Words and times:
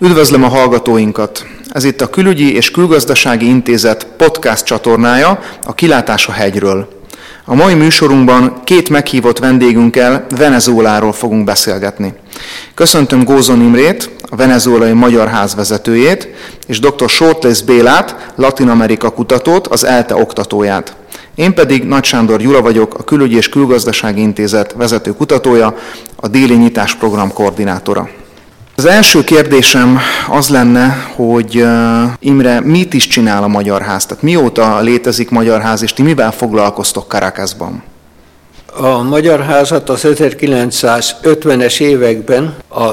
Üdvözlöm 0.00 0.44
a 0.44 0.48
hallgatóinkat! 0.48 1.46
Ez 1.68 1.84
itt 1.84 2.00
a 2.00 2.10
Külügyi 2.10 2.54
és 2.54 2.70
Külgazdasági 2.70 3.46
Intézet 3.46 4.06
podcast 4.16 4.64
csatornája, 4.64 5.40
a 5.64 5.74
Kilátás 5.74 6.28
a 6.28 6.32
hegyről. 6.32 6.88
A 7.44 7.54
mai 7.54 7.74
műsorunkban 7.74 8.60
két 8.64 8.88
meghívott 8.88 9.38
vendégünkkel 9.38 10.26
Venezueláról 10.36 11.12
fogunk 11.12 11.44
beszélgetni. 11.44 12.14
Köszöntöm 12.74 13.24
Gózon 13.24 13.60
Imrét, 13.60 14.10
a 14.30 14.36
venezuelai 14.36 14.92
Magyar 14.92 15.28
Ház 15.28 15.54
vezetőjét, 15.54 16.28
és 16.66 16.80
dr. 16.80 17.08
Shortlace 17.08 17.64
Bélát, 17.64 18.32
Latin 18.34 18.68
Amerika 18.68 19.10
kutatót, 19.10 19.66
az 19.66 19.84
ELTE 19.84 20.16
oktatóját. 20.16 20.96
Én 21.34 21.54
pedig 21.54 21.84
Nagy 21.84 22.04
Sándor 22.04 22.40
Gyula 22.40 22.62
vagyok, 22.62 22.94
a 22.94 23.04
Külügyi 23.04 23.36
és 23.36 23.48
Külgazdasági 23.48 24.20
Intézet 24.20 24.72
vezető 24.72 25.12
kutatója, 25.12 25.76
a 26.16 26.28
Déli 26.28 26.54
Nyitás 26.54 26.94
program 26.94 27.32
koordinátora. 27.32 28.08
Az 28.78 28.86
első 28.86 29.24
kérdésem 29.24 29.98
az 30.30 30.48
lenne, 30.48 30.96
hogy 31.14 31.64
Imre, 32.20 32.60
mit 32.60 32.94
is 32.94 33.06
csinál 33.06 33.42
a 33.42 33.48
Magyar 33.48 33.82
Ház? 33.82 34.06
Tehát 34.06 34.22
mióta 34.22 34.80
létezik 34.80 35.30
Magyar 35.30 35.60
Ház, 35.60 35.82
és 35.82 35.92
ti 35.92 36.02
mivel 36.02 36.32
foglalkoztok 36.32 37.04
Caracasban? 37.08 37.82
A 38.76 39.02
Magyar 39.02 39.40
Házat 39.40 39.88
az 39.88 40.00
1950-es 40.04 41.80
években 41.80 42.54
a 42.70 42.88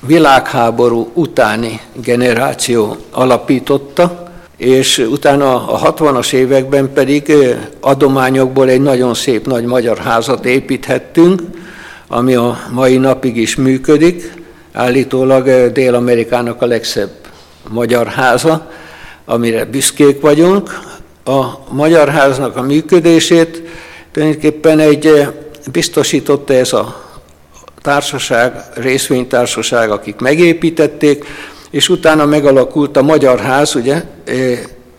világháború 0.00 1.10
utáni 1.14 1.80
generáció 1.92 2.96
alapította, 3.10 4.28
és 4.56 4.98
utána 4.98 5.68
a 5.68 5.94
60-as 5.94 6.32
években 6.32 6.92
pedig 6.92 7.32
adományokból 7.80 8.68
egy 8.68 8.82
nagyon 8.82 9.14
szép 9.14 9.46
nagy 9.46 9.64
magyar 9.64 9.98
házat 9.98 10.44
építhettünk, 10.44 11.42
ami 12.08 12.34
a 12.34 12.58
mai 12.70 12.96
napig 12.96 13.36
is 13.36 13.56
működik. 13.56 14.36
Állítólag 14.78 15.72
Dél-Amerikának 15.72 16.62
a 16.62 16.66
legszebb 16.66 17.10
magyar 17.68 18.06
háza, 18.06 18.70
amire 19.24 19.64
büszkék 19.64 20.20
vagyunk. 20.20 20.78
A 21.24 21.44
magyar 21.70 22.08
háznak 22.08 22.56
a 22.56 22.62
működését 22.62 23.62
tulajdonképpen 24.12 24.78
egy 24.78 25.28
biztosította 25.72 26.54
ez 26.54 26.72
a 26.72 27.04
társaság, 27.82 28.62
részvénytársaság, 28.74 29.90
akik 29.90 30.20
megépítették, 30.20 31.24
és 31.70 31.88
utána 31.88 32.24
megalakult 32.24 32.96
a 32.96 33.02
Magyar 33.02 33.38
Ház, 33.38 33.74
ugye, 33.74 34.02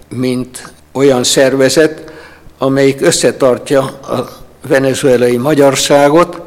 mint 0.10 0.74
olyan 0.92 1.24
szervezet, 1.24 2.14
amelyik 2.58 3.02
összetartja 3.02 3.82
a 3.84 4.30
venezuelai 4.68 5.38
magyarságot. 5.38 6.42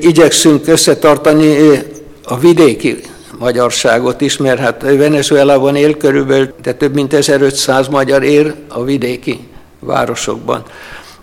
Igyekszünk 0.00 0.68
összetartani 0.68 1.82
a 2.24 2.38
vidéki 2.38 2.96
magyarságot 3.38 4.20
is, 4.20 4.36
mert 4.36 4.58
hát 4.58 4.82
Venezuelában 4.82 5.76
él 5.76 5.96
körülbelül, 5.96 6.54
de 6.62 6.72
több 6.72 6.94
mint 6.94 7.12
1500 7.12 7.88
magyar 7.88 8.22
él 8.22 8.54
a 8.68 8.84
vidéki 8.84 9.38
városokban. 9.78 10.62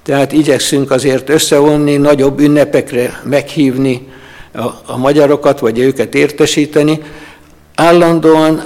Tehát 0.04 0.32
igyekszünk 0.32 0.92
azért 0.92 1.30
összevonni, 1.30 1.98
nagyobb 1.98 2.40
ünnepekre 2.40 3.22
meghívni 3.24 4.08
a, 4.54 4.66
a 4.86 4.98
magyarokat, 4.98 5.60
vagy 5.60 5.80
őket 5.80 6.16
értesíteni. 6.16 7.02
Állandóan 7.76 8.64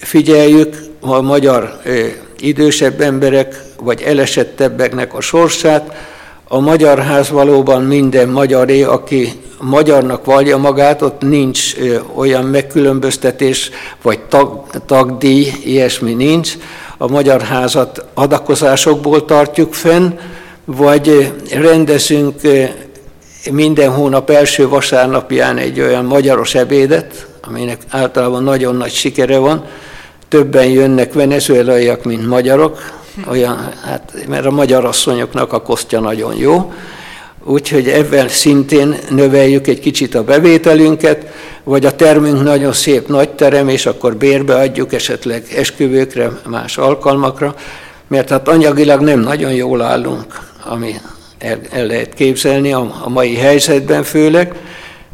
figyeljük 0.00 0.76
a 1.00 1.20
magyar 1.20 1.80
idősebb 2.38 3.00
emberek, 3.00 3.60
vagy 3.80 4.02
elesettebbeknek 4.02 5.14
a 5.14 5.20
sorsát. 5.20 5.94
A 6.48 6.60
magyar 6.60 6.98
ház 6.98 7.30
valóban 7.30 7.82
minden 7.82 8.28
magyaré, 8.28 8.82
aki 8.82 9.32
magyarnak 9.60 10.24
vallja 10.24 10.56
magát, 10.56 11.02
ott 11.02 11.22
nincs 11.22 11.74
olyan 12.14 12.44
megkülönböztetés, 12.44 13.70
vagy 14.02 14.18
tag, 14.20 14.64
tagdíj, 14.86 15.52
ilyesmi 15.64 16.14
nincs. 16.14 16.52
A 16.98 17.08
magyar 17.08 17.40
házat 17.40 18.04
adakozásokból 18.14 19.24
tartjuk 19.24 19.74
fenn, 19.74 20.18
vagy 20.64 21.32
rendezünk 21.50 22.40
minden 23.50 23.90
hónap 23.90 24.30
első 24.30 24.68
vasárnapján 24.68 25.56
egy 25.56 25.80
olyan 25.80 26.04
magyaros 26.04 26.54
ebédet, 26.54 27.26
aminek 27.46 27.78
általában 27.88 28.42
nagyon 28.42 28.76
nagy 28.76 28.92
sikere 28.92 29.38
van. 29.38 29.64
Többen 30.28 30.66
jönnek 30.66 31.12
venezuelaiak, 31.12 32.04
mint 32.04 32.26
magyarok, 32.26 32.95
olyan, 33.28 33.72
hát, 33.84 34.12
mert 34.28 34.46
a 34.46 34.50
magyar 34.50 34.84
asszonyoknak 34.84 35.52
a 35.52 35.62
kosztja 35.62 36.00
nagyon 36.00 36.36
jó. 36.36 36.72
Úgyhogy 37.44 37.88
ebben 37.88 38.28
szintén 38.28 38.96
növeljük 39.10 39.66
egy 39.66 39.80
kicsit 39.80 40.14
a 40.14 40.24
bevételünket, 40.24 41.32
vagy 41.64 41.86
a 41.86 41.96
termünk 41.96 42.42
nagyon 42.42 42.72
szép 42.72 43.08
nagy 43.08 43.28
terem, 43.30 43.68
és 43.68 43.86
akkor 43.86 44.16
bérbe 44.16 44.54
adjuk 44.54 44.92
esetleg 44.92 45.46
esküvőkre, 45.56 46.30
más 46.46 46.78
alkalmakra, 46.78 47.54
mert 48.08 48.28
hát 48.28 48.48
anyagilag 48.48 49.00
nem 49.00 49.20
nagyon 49.20 49.52
jól 49.52 49.82
állunk, 49.82 50.40
ami 50.64 50.94
el, 51.38 51.58
el 51.70 51.86
lehet 51.86 52.14
képzelni 52.14 52.72
a, 52.72 53.00
a 53.02 53.08
mai 53.08 53.34
helyzetben 53.34 54.02
főleg, 54.02 54.54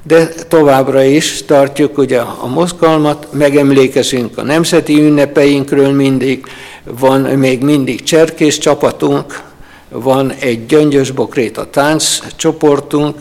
de 0.03 0.29
továbbra 0.49 1.03
is 1.03 1.45
tartjuk 1.45 1.99
ugye 1.99 2.19
a 2.19 2.47
mozgalmat, 2.47 3.27
megemlékezünk 3.33 4.39
a 4.39 4.43
nemzeti 4.43 5.01
ünnepeinkről 5.01 5.93
mindig, 5.93 6.47
van 6.85 7.21
még 7.21 7.63
mindig 7.63 8.03
cserkész 8.03 8.59
csapatunk, 8.59 9.43
van 9.89 10.33
egy 10.33 10.67
gyöngyös 10.67 11.13
a 11.55 11.71
tánc 11.71 12.19
csoportunk, 12.37 13.17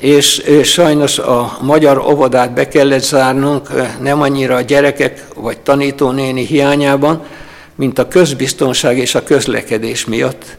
és 0.00 0.42
sajnos 0.62 1.18
a 1.18 1.58
magyar 1.62 1.98
óvodát 1.98 2.52
be 2.54 2.68
kellett 2.68 3.02
zárnunk, 3.02 3.70
nem 4.00 4.20
annyira 4.20 4.54
a 4.54 4.60
gyerekek 4.60 5.26
vagy 5.34 5.58
tanítónéni 5.58 6.46
hiányában, 6.46 7.24
mint 7.74 7.98
a 7.98 8.08
közbiztonság 8.08 8.98
és 8.98 9.14
a 9.14 9.22
közlekedés 9.22 10.04
miatt 10.04 10.56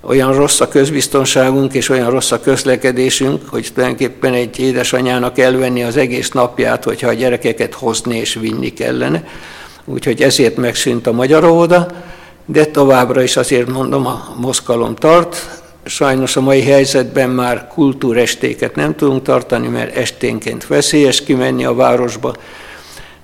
olyan 0.00 0.34
rossz 0.34 0.60
a 0.60 0.68
közbiztonságunk 0.68 1.74
és 1.74 1.88
olyan 1.88 2.10
rossz 2.10 2.30
a 2.30 2.40
közlekedésünk, 2.40 3.48
hogy 3.48 3.68
tulajdonképpen 3.74 4.32
egy 4.34 4.58
édesanyának 4.58 5.38
elvenni 5.38 5.82
az 5.82 5.96
egész 5.96 6.30
napját, 6.30 6.84
hogyha 6.84 7.08
a 7.08 7.12
gyerekeket 7.12 7.74
hozni 7.74 8.16
és 8.16 8.34
vinni 8.34 8.72
kellene. 8.72 9.24
Úgyhogy 9.84 10.22
ezért 10.22 10.56
megszűnt 10.56 11.06
a 11.06 11.12
magyar 11.12 11.44
óvoda, 11.44 11.86
de 12.46 12.64
továbbra 12.64 13.22
is 13.22 13.36
azért 13.36 13.68
mondom, 13.68 14.06
a 14.06 14.34
mozgalom 14.36 14.94
tart. 14.94 15.60
Sajnos 15.84 16.36
a 16.36 16.40
mai 16.40 16.62
helyzetben 16.62 17.30
már 17.30 17.68
kultúrestéket 17.68 18.74
nem 18.74 18.94
tudunk 18.94 19.22
tartani, 19.22 19.68
mert 19.68 19.96
esténként 19.96 20.66
veszélyes 20.66 21.22
kimenni 21.22 21.64
a 21.64 21.74
városba. 21.74 22.34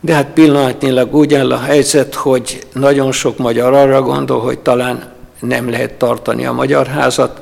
De 0.00 0.14
hát 0.14 0.26
pillanatnyilag 0.26 1.14
úgy 1.14 1.34
áll 1.34 1.52
a 1.52 1.60
helyzet, 1.60 2.14
hogy 2.14 2.66
nagyon 2.72 3.12
sok 3.12 3.38
magyar 3.38 3.72
arra 3.74 4.02
gondol, 4.02 4.40
hogy 4.40 4.58
talán 4.58 5.15
nem 5.40 5.70
lehet 5.70 5.92
tartani 5.92 6.46
a 6.46 6.52
magyar 6.52 6.86
házat, 6.86 7.40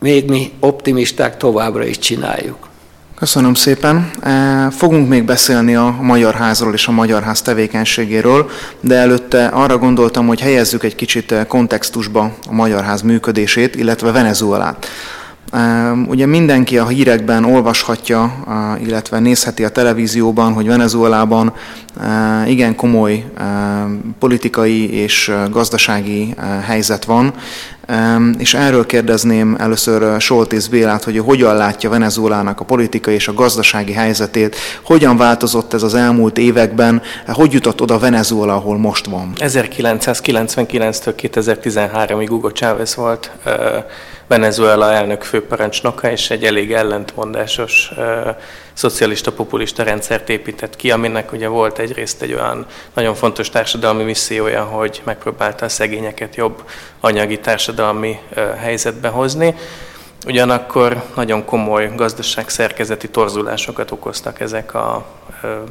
még 0.00 0.28
mi 0.28 0.52
optimisták 0.60 1.36
továbbra 1.36 1.84
is 1.84 1.98
csináljuk. 1.98 2.68
Köszönöm 3.14 3.54
szépen. 3.54 4.10
E, 4.22 4.70
fogunk 4.70 5.08
még 5.08 5.24
beszélni 5.24 5.74
a 5.74 5.96
Magyar 6.00 6.34
Házról 6.34 6.72
és 6.72 6.86
a 6.86 6.92
Magyar 6.92 7.22
Ház 7.22 7.42
tevékenységéről, 7.42 8.50
de 8.80 8.94
előtte 8.94 9.46
arra 9.46 9.78
gondoltam, 9.78 10.26
hogy 10.26 10.40
helyezzük 10.40 10.82
egy 10.82 10.94
kicsit 10.94 11.34
kontextusba 11.48 12.32
a 12.48 12.52
Magyar 12.52 12.84
Ház 12.84 13.02
működését, 13.02 13.74
illetve 13.74 14.12
Venezuelát. 14.12 14.86
Ugye 16.06 16.26
mindenki 16.26 16.78
a 16.78 16.86
hírekben 16.86 17.44
olvashatja, 17.44 18.44
illetve 18.84 19.18
nézheti 19.18 19.64
a 19.64 19.68
televízióban, 19.68 20.52
hogy 20.52 20.66
Venezuelában 20.66 21.52
igen 22.46 22.76
komoly 22.76 23.24
politikai 24.18 24.92
és 24.92 25.32
gazdasági 25.50 26.34
helyzet 26.62 27.04
van, 27.04 27.32
és 28.38 28.54
erről 28.54 28.86
kérdezném 28.86 29.56
először 29.58 30.20
Soltész 30.20 30.66
Bélát, 30.66 31.04
hogy 31.04 31.18
hogyan 31.18 31.56
látja 31.56 31.90
Venezuelának 31.90 32.60
a 32.60 32.64
politikai 32.64 33.14
és 33.14 33.28
a 33.28 33.34
gazdasági 33.34 33.92
helyzetét, 33.92 34.56
hogyan 34.84 35.16
változott 35.16 35.74
ez 35.74 35.82
az 35.82 35.94
elmúlt 35.94 36.38
években, 36.38 37.02
hogy 37.26 37.52
jutott 37.52 37.80
oda 37.80 37.98
Venezuela, 37.98 38.54
ahol 38.54 38.78
most 38.78 39.06
van? 39.06 39.32
1999-től 39.36 41.14
2013-ig 41.22 42.26
Hugo 42.28 42.48
Chávez 42.50 42.94
volt 42.94 43.30
Venezuela 44.26 44.92
elnök 44.92 45.22
főparancsnoka, 45.22 46.10
és 46.10 46.30
egy 46.30 46.44
elég 46.44 46.72
ellentmondásos 46.72 47.90
szocialista 48.72 49.32
populista 49.32 49.82
rendszert 49.82 50.28
épített 50.28 50.76
ki, 50.76 50.90
aminek 50.90 51.32
ugye 51.32 51.48
volt 51.48 51.78
egyrészt 51.78 52.22
egy 52.22 52.32
olyan 52.32 52.66
nagyon 52.94 53.14
fontos 53.14 53.48
társadalmi 53.48 54.02
missziója, 54.02 54.62
hogy 54.62 55.02
megpróbálta 55.04 55.64
a 55.64 55.68
szegényeket 55.68 56.36
jobb 56.36 56.64
anyagi 57.00 57.38
társadalmi 57.38 58.18
helyzetbe 58.56 59.08
hozni. 59.08 59.54
Ugyanakkor 60.26 61.02
nagyon 61.14 61.44
komoly 61.44 61.92
gazdaságszerkezeti 61.96 63.08
torzulásokat 63.08 63.90
okoztak 63.90 64.40
ezek 64.40 64.74
a 64.74 65.06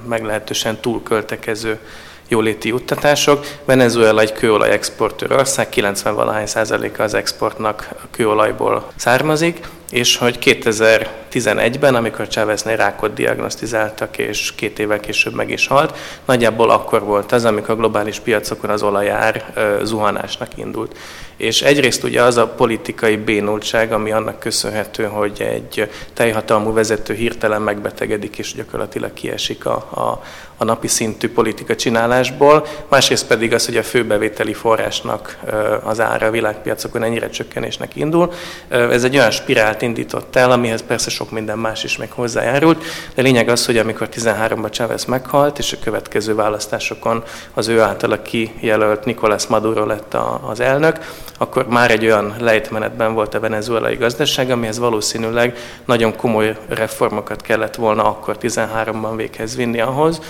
meglehetősen 0.07 0.77
túlköltekező 0.79 1.79
jóléti 2.27 2.67
juttatások. 2.67 3.45
Venezuela 3.65 4.21
egy 4.21 4.33
kőolaj 4.33 4.71
exportőr 4.71 5.31
ország, 5.31 5.69
90 5.69 6.15
valahány 6.15 6.45
százaléka 6.45 7.03
az 7.03 7.13
exportnak 7.13 7.89
kőolajból 8.11 8.87
származik, 8.95 9.59
és 9.93 10.17
hogy 10.17 10.37
2011-ben, 10.41 11.95
amikor 11.95 12.27
Cháveznél 12.27 12.75
rákot 12.75 13.13
diagnosztizáltak, 13.13 14.17
és 14.17 14.55
két 14.55 14.79
évvel 14.79 14.99
később 14.99 15.33
meg 15.33 15.49
is 15.49 15.67
halt, 15.67 15.97
nagyjából 16.25 16.69
akkor 16.69 17.03
volt 17.03 17.31
az, 17.31 17.45
amikor 17.45 17.69
a 17.69 17.77
globális 17.77 18.19
piacokon 18.19 18.69
az 18.69 18.83
olajár 18.83 19.53
zuhanásnak 19.83 20.49
indult. 20.55 20.97
És 21.37 21.61
egyrészt 21.61 22.03
ugye 22.03 22.21
az 22.21 22.37
a 22.37 22.47
politikai 22.47 23.15
bénultság, 23.15 23.91
ami 23.91 24.11
annak 24.11 24.39
köszönhető, 24.39 25.03
hogy 25.03 25.41
egy 25.41 25.89
teljhatalmú 26.13 26.73
vezető 26.73 27.13
hirtelen 27.13 27.61
megbetegedik, 27.61 28.37
és 28.37 28.53
gyakorlatilag 28.53 29.13
kiesik 29.13 29.65
a, 29.65 29.75
a, 29.75 30.21
a 30.57 30.63
napi 30.63 30.87
szintű 30.87 31.29
politika 31.29 31.75
csinálásból, 31.75 32.65
másrészt 32.89 33.27
pedig 33.27 33.53
az, 33.53 33.65
hogy 33.65 33.77
a 33.77 33.83
főbevételi 33.83 34.53
forrásnak 34.53 35.39
az 35.83 35.99
ára 35.99 36.27
a 36.27 36.31
világpiacokon 36.31 37.03
ennyire 37.03 37.29
csökkenésnek 37.29 37.95
indul. 37.95 38.31
Ez 38.67 39.03
egy 39.03 39.17
olyan 39.17 39.31
spirált 39.31 39.81
indított 39.83 40.35
el, 40.35 40.51
amihez 40.51 40.83
persze 40.87 41.09
sok 41.09 41.31
minden 41.31 41.57
más 41.57 41.83
is 41.83 41.97
még 41.97 42.11
hozzájárult, 42.11 42.83
de 43.15 43.21
lényeg 43.21 43.49
az, 43.49 43.65
hogy 43.65 43.77
amikor 43.77 44.09
13-ban 44.11 44.71
Chávez 44.71 45.05
meghalt, 45.05 45.59
és 45.59 45.73
a 45.73 45.77
következő 45.83 46.35
választásokon 46.35 47.23
az 47.53 47.67
ő 47.67 47.81
általa 47.81 48.21
kijelölt 48.21 49.05
Nicolás 49.05 49.47
Maduro 49.47 49.85
lett 49.85 50.15
az 50.49 50.59
elnök, 50.59 50.97
akkor 51.37 51.67
már 51.67 51.91
egy 51.91 52.05
olyan 52.05 52.35
lejtmenetben 52.39 53.13
volt 53.13 53.33
a 53.33 53.39
venezuelai 53.39 53.95
gazdaság, 53.95 54.49
amihez 54.49 54.79
valószínűleg 54.79 55.57
nagyon 55.85 56.15
komoly 56.15 56.57
reformokat 56.67 57.41
kellett 57.41 57.75
volna 57.75 58.03
akkor 58.03 58.37
13-ban 58.41 59.13
véghez 59.15 59.55
vinni 59.55 59.81
ahhoz, 59.81 60.21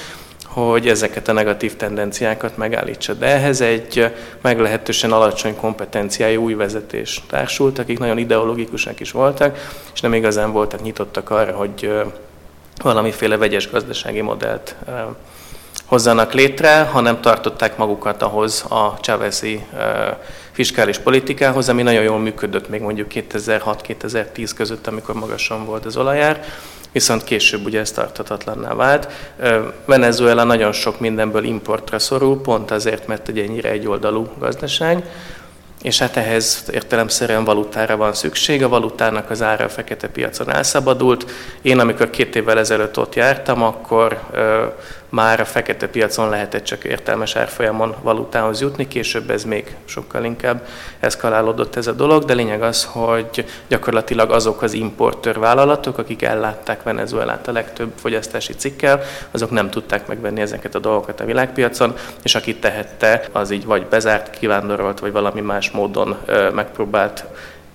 hogy 0.53 0.88
ezeket 0.88 1.27
a 1.27 1.33
negatív 1.33 1.75
tendenciákat 1.75 2.57
megállítsa. 2.57 3.13
De 3.13 3.25
ehhez 3.25 3.61
egy 3.61 4.13
meglehetősen 4.41 5.11
alacsony 5.11 5.55
kompetenciájú 5.55 6.41
új 6.41 6.53
vezetés 6.53 7.21
társult, 7.29 7.79
akik 7.79 8.00
nagyon 8.00 8.17
ideológikusak 8.17 9.00
is 9.00 9.11
voltak, 9.11 9.57
és 9.94 10.01
nem 10.01 10.13
igazán 10.13 10.51
voltak 10.51 10.81
nyitottak 10.81 11.29
arra, 11.29 11.51
hogy 11.51 12.01
valamiféle 12.83 13.38
vegyes 13.38 13.71
gazdasági 13.71 14.21
modellt 14.21 14.75
hozzanak 15.85 16.33
létre, 16.33 16.81
hanem 16.81 17.21
tartották 17.21 17.77
magukat 17.77 18.21
ahhoz 18.21 18.65
a 18.69 18.97
csáveszi 19.01 19.65
fiskális 20.51 20.97
politikához, 20.97 21.69
ami 21.69 21.81
nagyon 21.81 22.03
jól 22.03 22.19
működött 22.19 22.69
még 22.69 22.81
mondjuk 22.81 23.07
2006-2010 23.13 24.51
között, 24.56 24.88
amikor 24.88 25.15
magasan 25.15 25.65
volt 25.65 25.85
az 25.85 25.97
olajár, 25.97 26.44
viszont 26.94 27.24
később 27.24 27.66
ugye 27.66 27.80
ez 27.80 27.92
tartatatlanná 27.92 28.74
vált. 28.74 29.07
Venezuela 29.86 30.44
nagyon 30.44 30.72
sok 30.72 31.00
mindenből 31.00 31.44
importra 31.44 32.00
szorul, 32.00 32.42
pont 32.42 32.72
azért, 32.72 33.07
mert 33.07 33.28
egy 33.28 33.40
ennyire 33.40 33.69
egyoldalú 33.69 34.28
gazdaság, 34.40 35.06
és 35.83 36.00
hát 36.00 36.18
ehhez 36.18 36.63
értelemszerűen 36.71 37.44
valutára 37.44 37.97
van 37.97 38.13
szükség. 38.13 38.63
A 38.63 38.69
valutának 38.69 39.30
az 39.30 39.41
ára 39.41 39.65
a 39.65 39.69
fekete 39.69 40.07
piacon 40.07 40.51
elszabadult. 40.51 41.31
Én, 41.62 41.80
amikor 41.80 42.09
két 42.09 42.35
évvel 42.35 42.59
ezelőtt 42.59 42.97
ott 42.97 43.15
jártam, 43.15 43.63
akkor 43.63 44.19
már 45.13 45.39
a 45.39 45.45
fekete 45.45 45.88
piacon 45.88 46.30
lehetett 46.30 46.63
csak 46.63 46.83
értelmes 46.83 47.35
árfolyamon 47.35 47.95
valutához 48.01 48.62
jutni, 48.62 48.88
később 48.88 49.30
ez 49.30 49.44
még 49.44 49.75
sokkal 49.85 50.24
inkább 50.24 50.68
eszkalálódott 51.00 51.75
ez 51.75 51.88
a 51.88 51.91
dolog, 51.91 52.24
de 52.24 52.33
lényeg 52.33 52.62
az, 52.62 52.83
hogy 52.83 53.45
gyakorlatilag 53.68 54.31
azok 54.31 54.62
az 54.62 54.74
importőr 54.74 55.39
vállalatok, 55.39 55.97
akik 55.97 56.21
ellátták 56.21 56.83
Venezuelát 56.83 57.47
a 57.47 57.51
legtöbb 57.51 57.91
fogyasztási 57.95 58.53
cikkel, 58.53 59.01
azok 59.31 59.51
nem 59.51 59.69
tudták 59.69 60.07
megvenni 60.07 60.41
ezeket 60.41 60.75
a 60.75 60.80
dolgokat 60.80 61.19
a 61.19 61.25
világpiacon, 61.25 61.94
és 62.24 62.35
aki 62.35 62.56
tehette, 62.56 63.27
az 63.31 63.51
így 63.51 63.65
vagy 63.65 63.85
bezárt, 63.85 64.39
kivándorolt, 64.39 65.00
vagy 65.00 65.12
valami 65.12 65.41
más 65.41 65.71
módon 65.73 66.17
megpróbált 66.53 67.25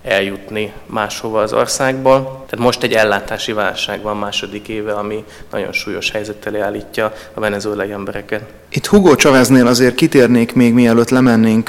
eljutni 0.02 0.72
máshova 0.86 1.40
az 1.40 1.52
országból. 1.52 2.44
Tehát 2.48 2.64
most 2.64 2.82
egy 2.82 2.92
ellátási 2.92 3.52
válság 3.52 4.02
van 4.02 4.16
második 4.16 4.68
éve, 4.68 4.92
ami 4.92 5.24
nagyon 5.50 5.72
súlyos 5.72 6.10
helyzettel 6.10 6.62
állítja 6.62 7.12
a 7.34 7.40
venezuelai 7.40 7.90
embereket. 7.90 8.42
Itt 8.68 8.86
Hugo 8.86 9.14
Chaveznél 9.14 9.66
azért 9.66 9.94
kitérnék 9.94 10.54
még 10.54 10.72
mielőtt 10.74 11.08
lemennénk 11.08 11.68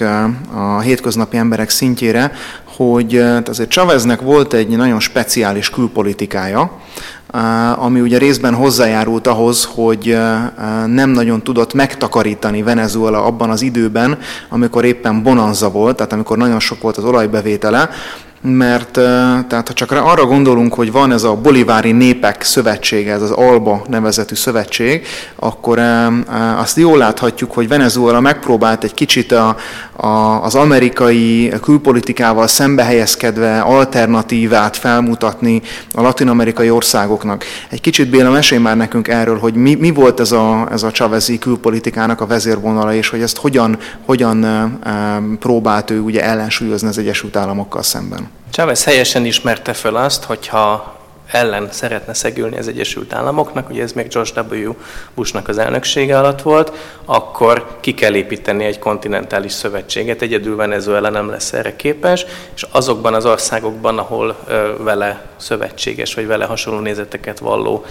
a 0.53 0.79
hétköznapi 0.79 1.37
emberek 1.37 1.69
szintjére, 1.69 2.31
hogy 2.63 3.17
azért 3.45 3.69
Chaveznek 3.69 4.21
volt 4.21 4.53
egy 4.53 4.67
nagyon 4.67 4.99
speciális 4.99 5.69
külpolitikája, 5.69 6.71
ami 7.75 7.99
ugye 8.01 8.17
részben 8.17 8.53
hozzájárult 8.53 9.27
ahhoz, 9.27 9.69
hogy 9.75 10.17
nem 10.85 11.09
nagyon 11.09 11.43
tudott 11.43 11.73
megtakarítani 11.73 12.63
Venezuela 12.63 13.23
abban 13.23 13.49
az 13.49 13.61
időben, 13.61 14.17
amikor 14.49 14.85
éppen 14.85 15.23
bonanza 15.23 15.69
volt, 15.69 15.95
tehát 15.95 16.13
amikor 16.13 16.37
nagyon 16.37 16.59
sok 16.59 16.81
volt 16.81 16.97
az 16.97 17.03
olajbevétele, 17.03 17.89
mert 18.41 18.91
tehát 19.47 19.67
ha 19.67 19.73
csak 19.73 19.91
arra 19.91 20.25
gondolunk, 20.25 20.73
hogy 20.73 20.91
van 20.91 21.11
ez 21.11 21.23
a 21.23 21.35
Bolivári 21.35 21.91
Népek 21.91 22.43
Szövetsége, 22.43 23.13
ez 23.13 23.21
az 23.21 23.31
ALBA 23.31 23.81
nevezetű 23.87 24.35
szövetség, 24.35 25.05
akkor 25.35 25.79
azt 26.57 26.77
jól 26.77 26.97
láthatjuk, 26.97 27.51
hogy 27.51 27.67
Venezuela 27.67 28.19
megpróbált 28.19 28.83
egy 28.83 28.93
kicsit 28.93 29.31
a, 29.31 29.55
a, 29.95 30.07
az 30.43 30.55
amerikai 30.55 31.53
külpolitikával 31.61 32.47
szembe 32.47 32.83
helyezkedve 32.83 33.59
alternatívát 33.59 34.77
felmutatni 34.77 35.61
a 35.93 36.01
latin-amerikai 36.01 36.69
országoknak. 36.69 37.43
Egy 37.69 37.81
kicsit 37.81 38.09
Béla, 38.09 38.31
mesélj 38.31 38.61
már 38.61 38.77
nekünk 38.77 39.07
erről, 39.07 39.39
hogy 39.39 39.53
mi, 39.53 39.75
mi 39.75 39.91
volt 39.91 40.19
ez 40.19 40.31
a, 40.31 40.67
ez 40.71 40.83
a 40.83 40.91
Chavezi 40.91 41.39
külpolitikának 41.39 42.21
a 42.21 42.25
vezérvonala, 42.25 42.93
és 42.93 43.09
hogy 43.09 43.21
ezt 43.21 43.37
hogyan, 43.37 43.77
hogyan 44.05 44.45
próbált 45.39 45.89
ő 45.89 45.99
ugye 45.99 46.23
ellensúlyozni 46.23 46.87
az 46.87 46.97
Egyesült 46.97 47.35
Államokkal 47.35 47.83
szemben. 47.83 48.28
Chávez 48.59 48.83
helyesen 48.83 49.25
ismerte 49.25 49.73
föl 49.73 49.95
azt, 49.95 50.23
hogyha 50.23 50.98
ellen 51.31 51.67
szeretne 51.71 52.13
szegülni 52.13 52.57
az 52.57 52.67
Egyesült 52.67 53.13
Államoknak, 53.13 53.69
ugye 53.69 53.83
ez 53.83 53.91
még 53.91 54.07
George 54.07 54.41
W. 54.41 54.75
Bushnak 55.15 55.47
az 55.47 55.57
elnöksége 55.57 56.17
alatt 56.17 56.41
volt, 56.41 56.71
akkor 57.05 57.67
ki 57.79 57.93
kell 57.93 58.15
építeni 58.15 58.65
egy 58.65 58.79
kontinentális 58.79 59.51
szövetséget, 59.51 60.21
egyedül 60.21 60.55
Venezuela 60.55 61.09
nem 61.09 61.29
lesz 61.29 61.53
erre 61.53 61.75
képes, 61.75 62.25
és 62.55 62.65
azokban 62.71 63.13
az 63.13 63.25
országokban, 63.25 63.97
ahol 63.97 64.35
vele 64.77 65.21
szövetséges, 65.37 66.13
vagy 66.13 66.27
vele 66.27 66.45
hasonló 66.45 66.79
nézeteket 66.79 67.39
valló 67.39 67.85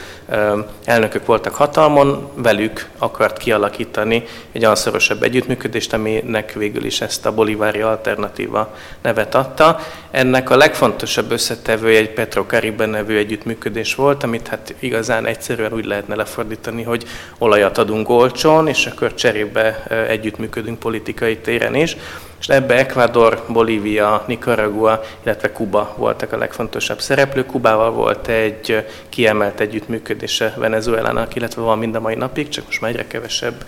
elnökök 0.85 1.26
voltak 1.26 1.55
hatalmon, 1.55 2.31
velük 2.35 2.88
akart 2.99 3.38
kialakítani 3.38 4.25
egy 4.52 4.62
olyan 4.62 4.76
szorosabb 4.76 5.23
együttműködést, 5.23 5.93
aminek 5.93 6.52
végül 6.52 6.85
is 6.85 7.00
ezt 7.00 7.26
a 7.26 7.35
bolivári 7.35 7.81
alternatíva 7.81 8.75
nevet 9.02 9.35
adta. 9.35 9.81
Ennek 10.11 10.50
a 10.50 10.57
legfontosabb 10.57 11.30
összetevője 11.30 11.99
egy 11.99 12.11
Petro 12.11 12.45
Caribe 12.45 12.87
nevű 12.87 13.16
együttműködés 13.28 13.94
volt, 13.94 14.23
amit 14.23 14.49
hát 14.49 14.75
igazán 14.78 15.26
egyszerűen 15.26 15.73
úgy 15.73 15.85
lehetne 15.85 16.14
lefordítani, 16.14 16.82
hogy 16.82 17.04
olajat 17.38 17.78
adunk 17.78 18.08
olcsón, 18.08 18.68
és 18.68 18.87
akkor 18.87 19.14
cserébe 19.14 19.82
együttműködünk 20.08 20.78
politikai 20.78 21.37
téren 21.37 21.75
is. 21.75 21.97
És 22.40 22.49
ebbe 22.49 22.75
Ecuador, 22.75 23.44
Bolívia, 23.49 24.25
Nicaragua, 24.26 25.02
illetve 25.23 25.52
Kuba 25.52 25.94
voltak 25.97 26.32
a 26.32 26.37
legfontosabb 26.37 27.00
szereplők. 27.00 27.47
Kubával 27.47 27.90
volt 27.90 28.28
egy 28.28 28.85
kiemelt 29.08 29.61
együttműködése 29.61 30.54
Venezuelának, 30.56 31.35
illetve 31.35 31.62
van 31.62 31.78
mind 31.78 31.94
a 31.94 32.00
mai 32.00 32.14
napig, 32.14 32.49
csak 32.49 32.66
most 32.66 32.80
már 32.80 32.90
egyre 32.90 33.06
kevesebb 33.06 33.64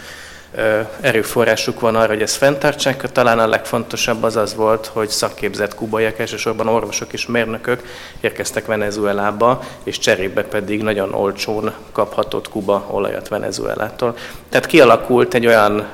erőforrásuk 1.00 1.80
van 1.80 1.96
arra, 1.96 2.12
hogy 2.12 2.22
ezt 2.22 2.36
fenntartsák. 2.36 3.12
Talán 3.12 3.38
a 3.38 3.46
legfontosabb 3.46 4.22
az 4.22 4.36
az 4.36 4.54
volt, 4.54 4.86
hogy 4.86 5.08
szakképzett 5.08 5.74
kubaiak, 5.74 6.18
elsősorban 6.18 6.68
orvosok 6.68 7.12
és 7.12 7.26
mérnökök 7.26 7.82
érkeztek 8.20 8.66
Venezuelába, 8.66 9.62
és 9.84 9.98
cserébe 9.98 10.42
pedig 10.42 10.82
nagyon 10.82 11.14
olcsón 11.14 11.72
kaphatott 11.92 12.48
Kuba 12.48 12.86
olajat 12.90 13.28
Venezuelától. 13.28 14.16
Tehát 14.48 14.66
kialakult 14.66 15.34
egy 15.34 15.46
olyan 15.46 15.86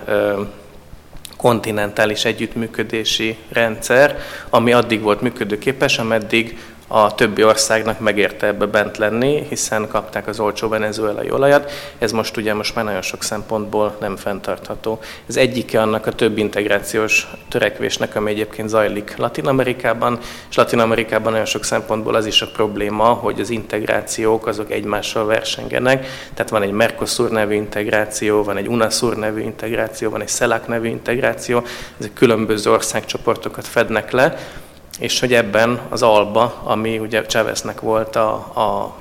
kontinentális 1.36 2.24
együttműködési 2.24 3.36
rendszer, 3.48 4.18
ami 4.50 4.72
addig 4.72 5.02
volt 5.02 5.20
működőképes, 5.20 5.98
ameddig 5.98 6.58
a 6.88 7.14
többi 7.14 7.44
országnak 7.44 8.00
megérte 8.00 8.46
ebbe 8.46 8.66
bent 8.66 8.96
lenni, 8.96 9.46
hiszen 9.48 9.88
kapták 9.88 10.26
az 10.26 10.40
olcsó 10.40 10.68
venezuelai 10.68 11.30
olajat. 11.30 11.70
Ez 11.98 12.12
most 12.12 12.36
ugye 12.36 12.54
most 12.54 12.74
már 12.74 12.84
nagyon 12.84 13.02
sok 13.02 13.22
szempontból 13.22 13.96
nem 14.00 14.16
fenntartható. 14.16 14.98
Ez 15.28 15.36
egyike 15.36 15.80
annak 15.80 16.06
a 16.06 16.12
több 16.12 16.38
integrációs 16.38 17.26
törekvésnek, 17.48 18.16
ami 18.16 18.30
egyébként 18.30 18.68
zajlik 18.68 19.16
Latin 19.16 19.46
Amerikában, 19.46 20.18
és 20.50 20.56
Latin 20.56 20.78
Amerikában 20.78 21.30
nagyon 21.30 21.46
sok 21.46 21.64
szempontból 21.64 22.14
az 22.14 22.26
is 22.26 22.42
a 22.42 22.50
probléma, 22.52 23.04
hogy 23.04 23.40
az 23.40 23.50
integrációk 23.50 24.46
azok 24.46 24.70
egymással 24.70 25.26
versengenek. 25.26 26.06
Tehát 26.34 26.50
van 26.50 26.62
egy 26.62 26.72
Mercosur 26.72 27.30
nevű 27.30 27.54
integráció, 27.54 28.42
van 28.42 28.56
egy 28.56 28.68
UNASUR 28.68 29.16
nevű 29.16 29.40
integráció, 29.40 30.10
van 30.10 30.20
egy 30.20 30.28
CELAC 30.28 30.66
nevű 30.66 30.88
integráció, 30.88 31.62
ezek 31.98 32.12
különböző 32.12 32.70
országcsoportokat 32.70 33.66
fednek 33.66 34.10
le, 34.10 34.36
és 34.98 35.20
hogy 35.20 35.34
ebben 35.34 35.80
az 35.88 36.02
alba, 36.02 36.62
ami 36.64 36.98
ugye 36.98 37.22
Cháveznek 37.26 37.80
volt 37.80 38.16
a, 38.16 38.32
a 38.34 38.94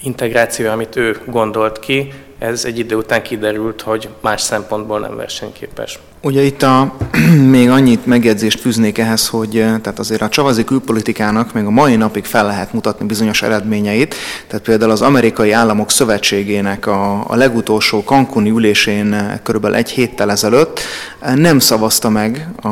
integráció, 0.00 0.70
amit 0.70 0.96
ő 0.96 1.20
gondolt 1.26 1.78
ki, 1.78 2.12
ez 2.38 2.64
egy 2.64 2.78
idő 2.78 2.96
után 2.96 3.22
kiderült, 3.22 3.82
hogy 3.82 4.08
más 4.20 4.40
szempontból 4.40 5.00
nem 5.00 5.16
versenyképes. 5.16 5.98
Ugye 6.22 6.42
itt 6.42 6.62
a, 6.62 6.96
még 7.56 7.70
annyit 7.70 8.06
megjegyzést 8.06 8.60
fűznék 8.60 8.98
ehhez, 8.98 9.28
hogy 9.28 9.50
tehát 9.50 9.98
azért 9.98 10.22
a 10.22 10.28
csavazi 10.28 10.64
külpolitikának 10.64 11.52
még 11.52 11.64
a 11.64 11.70
mai 11.70 11.96
napig 11.96 12.24
fel 12.24 12.46
lehet 12.46 12.72
mutatni 12.72 13.06
bizonyos 13.06 13.42
eredményeit. 13.42 14.14
Tehát 14.46 14.64
például 14.64 14.90
az 14.90 15.02
Amerikai 15.02 15.52
Államok 15.52 15.90
Szövetségének 15.90 16.86
a, 16.86 17.24
a 17.28 17.34
legutolsó 17.34 18.00
Cancuni 18.00 18.50
ülésén 18.50 19.40
körülbelül 19.42 19.76
egy 19.76 19.90
héttel 19.90 20.30
ezelőtt 20.30 20.80
nem 21.34 21.58
szavazta 21.58 22.08
meg 22.08 22.48
a, 22.62 22.68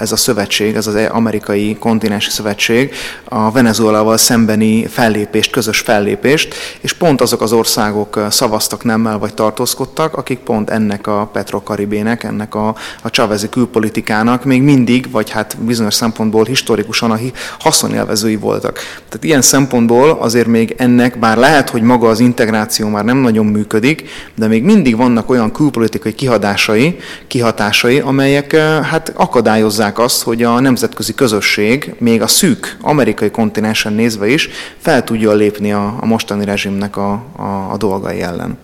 ez 0.00 0.12
a 0.12 0.16
szövetség, 0.16 0.74
ez 0.74 0.86
az 0.86 0.94
Amerikai 1.10 1.76
Kontinensi 1.78 2.30
Szövetség 2.30 2.94
a 3.24 3.50
Venezuelával 3.50 4.16
szembeni 4.16 4.86
fellépést, 4.86 5.50
közös 5.50 5.78
fellépést, 5.78 6.54
és 6.80 6.92
pont 6.92 7.20
azok 7.20 7.40
az 7.40 7.52
országok 7.52 8.26
szavaztak 8.30 8.84
nemmel 8.84 9.18
vagy 9.18 9.34
tartózkodtak, 9.34 10.16
akik 10.16 10.38
pont 10.38 10.70
ennek 10.70 11.06
a 11.06 11.28
Petrokaribének, 11.32 12.22
ennek 12.22 12.54
a, 12.54 12.74
a 13.02 13.10
csavezi 13.10 13.48
külpolitikának 13.48 14.44
még 14.44 14.62
mindig, 14.62 15.10
vagy 15.10 15.30
hát 15.30 15.56
bizonyos 15.60 15.94
szempontból 15.94 16.44
historikusan 16.44 17.10
a 17.10 17.18
haszonélvezői 17.58 18.36
voltak. 18.36 18.78
Tehát 19.08 19.24
ilyen 19.24 19.42
szempontból 19.42 20.10
azért 20.10 20.46
még 20.46 20.74
ennek, 20.78 21.18
bár 21.18 21.36
lehet, 21.36 21.70
hogy 21.70 21.82
maga 21.82 22.08
az 22.08 22.20
integráció 22.20 22.88
már 22.88 23.04
nem 23.04 23.18
nagyon 23.18 23.46
működik, 23.46 24.08
de 24.34 24.46
még 24.46 24.62
mindig 24.62 24.96
vannak 24.96 25.30
olyan 25.30 25.52
külpolitikai 25.52 26.14
kihadásai, 26.14 26.98
kihatásai, 27.26 27.98
amelyek 27.98 28.52
eh, 28.52 28.84
hát 28.84 29.12
akadályozzák 29.16 29.98
azt, 29.98 30.22
hogy 30.22 30.42
a 30.42 30.60
nemzetközi 30.60 31.14
közösség, 31.14 31.94
még 31.98 32.22
a 32.22 32.26
szűk 32.26 32.76
amerikai 32.80 33.30
kontinensen 33.30 33.92
nézve 33.92 34.28
is 34.28 34.48
fel 34.78 35.04
tudja 35.04 35.32
lépni 35.32 35.72
a, 35.72 35.96
a 36.00 36.06
mostani 36.06 36.44
rezsimnek 36.44 36.96
a, 36.96 37.12
a, 37.36 37.72
a 37.72 37.76
dolgai 37.76 38.22
ellen. 38.22 38.58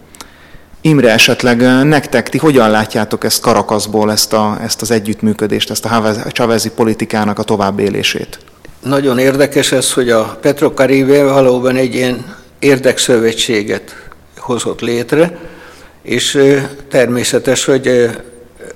Imre, 0.86 1.12
esetleg 1.12 1.84
nektek 1.84 2.28
ti 2.28 2.38
hogyan 2.38 2.70
látjátok 2.70 3.24
ezt 3.24 3.40
Karakaszból, 3.40 4.12
ezt, 4.12 4.32
a, 4.32 4.58
ezt 4.62 4.82
az 4.82 4.90
együttműködést, 4.90 5.70
ezt 5.70 5.84
a 5.84 6.32
csavezi 6.32 6.70
politikának 6.70 7.38
a 7.38 7.42
továbbélését? 7.42 8.38
Nagyon 8.82 9.18
érdekes 9.18 9.72
ez, 9.72 9.92
hogy 9.92 10.10
a 10.10 10.38
Petrokaribe 10.40 11.22
valóban 11.22 11.76
egy 11.76 11.94
ilyen 11.94 12.34
érdekszövetséget 12.58 14.08
hozott 14.36 14.80
létre, 14.80 15.38
és 16.02 16.54
természetes, 16.90 17.64
hogy 17.64 18.10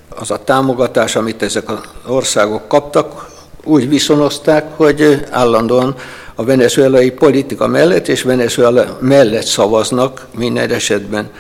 az 0.09 0.31
a 0.31 0.45
támogatás, 0.45 1.17
amit 1.17 1.43
ezek 1.43 1.71
az 1.71 1.79
országok 2.07 2.69
kaptak, 2.69 3.29
úgy 3.65 3.89
viszonozták, 3.89 4.65
hogy 4.77 5.25
állandóan 5.31 5.95
a 6.35 6.45
venezuelai 6.45 7.11
politika 7.11 7.67
mellett 7.67 8.09
és 8.09 8.23
Venezuela 8.23 8.99
mellett 9.01 9.47
szavaznak 9.47 10.27
minden 10.37 10.71
esetben. 10.71 11.31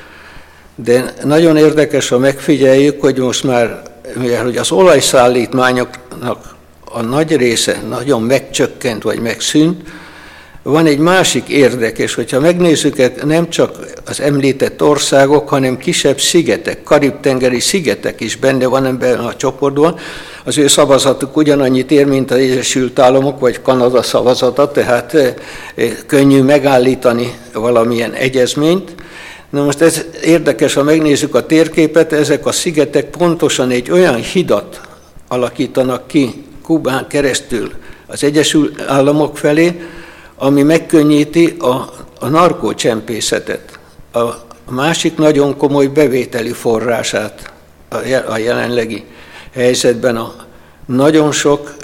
De 0.84 1.14
nagyon 1.24 1.56
érdekes, 1.56 2.08
ha 2.08 2.18
megfigyeljük, 2.18 3.00
hogy 3.00 3.18
most 3.18 3.44
már, 3.44 3.82
mivel 4.14 4.42
hogy 4.42 4.56
az 4.56 4.72
olajszállítmányoknak 4.72 6.54
a 6.84 7.00
nagy 7.00 7.36
része 7.36 7.82
nagyon 7.88 8.22
megcsökkent 8.22 9.02
vagy 9.02 9.20
megszűnt, 9.20 9.82
van 10.62 10.86
egy 10.86 10.98
másik 10.98 11.48
érdekes, 11.48 12.14
hogyha 12.14 12.40
megnézzük, 12.40 13.24
nem 13.24 13.48
csak 13.48 13.78
az 14.06 14.20
említett 14.20 14.82
országok, 14.82 15.48
hanem 15.48 15.78
kisebb 15.78 16.20
szigetek, 16.20 16.82
karib-tengeri 16.82 17.60
szigetek 17.60 18.20
is 18.20 18.36
benne 18.36 18.66
van 18.66 18.86
ebben 18.86 19.18
a 19.18 19.36
csoportban. 19.36 19.98
Az 20.44 20.58
ő 20.58 20.66
szavazatuk 20.66 21.36
ugyanannyit 21.36 21.90
ér, 21.90 22.06
mint 22.06 22.30
az 22.30 22.36
Egyesült 22.36 22.98
Államok 22.98 23.40
vagy 23.40 23.62
Kanada 23.62 24.02
szavazata, 24.02 24.70
tehát 24.70 25.14
eh, 25.14 25.34
könnyű 26.06 26.42
megállítani 26.42 27.34
valamilyen 27.52 28.12
egyezményt. 28.12 28.94
Na 29.50 29.64
most 29.64 29.80
ez 29.80 30.04
érdekes, 30.24 30.74
ha 30.74 30.82
megnézzük 30.82 31.34
a 31.34 31.46
térképet, 31.46 32.12
ezek 32.12 32.46
a 32.46 32.52
szigetek 32.52 33.04
pontosan 33.04 33.70
egy 33.70 33.90
olyan 33.90 34.16
hidat 34.16 34.80
alakítanak 35.28 36.06
ki 36.06 36.44
Kubán 36.62 37.06
keresztül 37.06 37.72
az 38.06 38.24
Egyesült 38.24 38.80
Államok 38.80 39.36
felé, 39.36 39.80
ami 40.36 40.62
megkönnyíti 40.62 41.56
a, 41.58 41.74
a 42.18 42.28
narkócsempészetet, 42.28 43.78
a, 44.12 44.20
másik 44.70 45.16
nagyon 45.16 45.56
komoly 45.56 45.86
bevételi 45.86 46.52
forrását 46.52 47.52
a, 48.28 48.38
jelenlegi 48.38 49.04
helyzetben. 49.52 50.16
A 50.16 50.34
nagyon 50.86 51.32
sok 51.32 51.74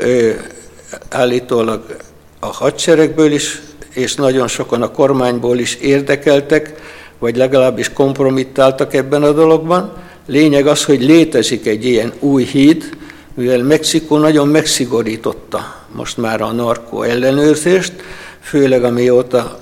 állítólag 1.08 1.96
a 2.40 2.46
hadseregből 2.46 3.32
is, 3.32 3.60
és 3.90 4.14
nagyon 4.14 4.48
sokan 4.48 4.82
a 4.82 4.90
kormányból 4.90 5.58
is 5.58 5.74
érdekeltek, 5.74 6.74
vagy 7.18 7.36
legalábbis 7.36 7.92
kompromittáltak 7.92 8.94
ebben 8.94 9.22
a 9.22 9.32
dologban. 9.32 9.92
Lényeg 10.26 10.66
az, 10.66 10.84
hogy 10.84 11.02
létezik 11.02 11.66
egy 11.66 11.84
ilyen 11.84 12.12
új 12.20 12.44
híd, 12.44 12.96
mivel 13.34 13.62
Mexikó 13.62 14.16
nagyon 14.16 14.48
megszigorította 14.48 15.84
most 15.92 16.16
már 16.16 16.40
a 16.40 16.52
narkó 16.52 17.02
ellenőrzést, 17.02 17.92
főleg 18.40 18.84
amióta 18.84 19.58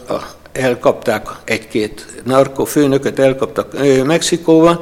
elkapták 0.53 1.29
egy-két 1.45 2.07
narkofőnököt, 2.25 3.19
elkaptak 3.19 3.77
Mexikóban, 4.05 4.81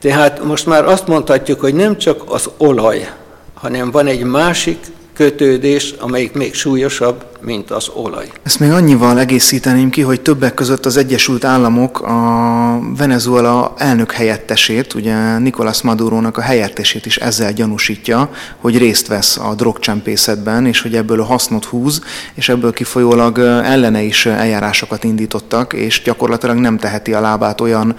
tehát 0.00 0.44
most 0.44 0.66
már 0.66 0.84
azt 0.84 1.06
mondhatjuk, 1.06 1.60
hogy 1.60 1.74
nem 1.74 1.98
csak 1.98 2.22
az 2.26 2.50
olaj, 2.56 3.08
hanem 3.54 3.90
van 3.90 4.06
egy 4.06 4.22
másik 4.22 4.78
kötődés, 5.14 5.94
amelyik 5.98 6.32
még 6.32 6.54
súlyosabb, 6.54 7.24
mint 7.44 7.70
az 7.70 7.88
olaj. 7.94 8.30
Ezt 8.42 8.58
még 8.58 8.70
annyival 8.70 9.18
egészíteném 9.18 9.90
ki, 9.90 10.00
hogy 10.00 10.20
többek 10.20 10.54
között 10.54 10.86
az 10.86 10.96
Egyesült 10.96 11.44
Államok 11.44 12.00
a 12.00 12.78
Venezuela 12.96 13.74
elnök 13.76 14.12
helyettesét, 14.12 14.94
ugye 14.94 15.38
Nicolás 15.38 15.82
Madurónak 15.82 16.36
a 16.36 16.40
helyettesét 16.40 17.06
is 17.06 17.16
ezzel 17.16 17.52
gyanúsítja, 17.52 18.30
hogy 18.60 18.78
részt 18.78 19.06
vesz 19.06 19.36
a 19.36 19.54
drogcsempészetben, 19.54 20.66
és 20.66 20.80
hogy 20.80 20.94
ebből 20.94 21.20
a 21.20 21.24
hasznot 21.24 21.64
húz, 21.64 22.00
és 22.34 22.48
ebből 22.48 22.72
kifolyólag 22.72 23.38
ellene 23.38 24.02
is 24.02 24.26
eljárásokat 24.26 25.04
indítottak, 25.04 25.72
és 25.72 26.02
gyakorlatilag 26.04 26.56
nem 26.56 26.78
teheti 26.78 27.12
a 27.12 27.20
lábát 27.20 27.60
olyan 27.60 27.96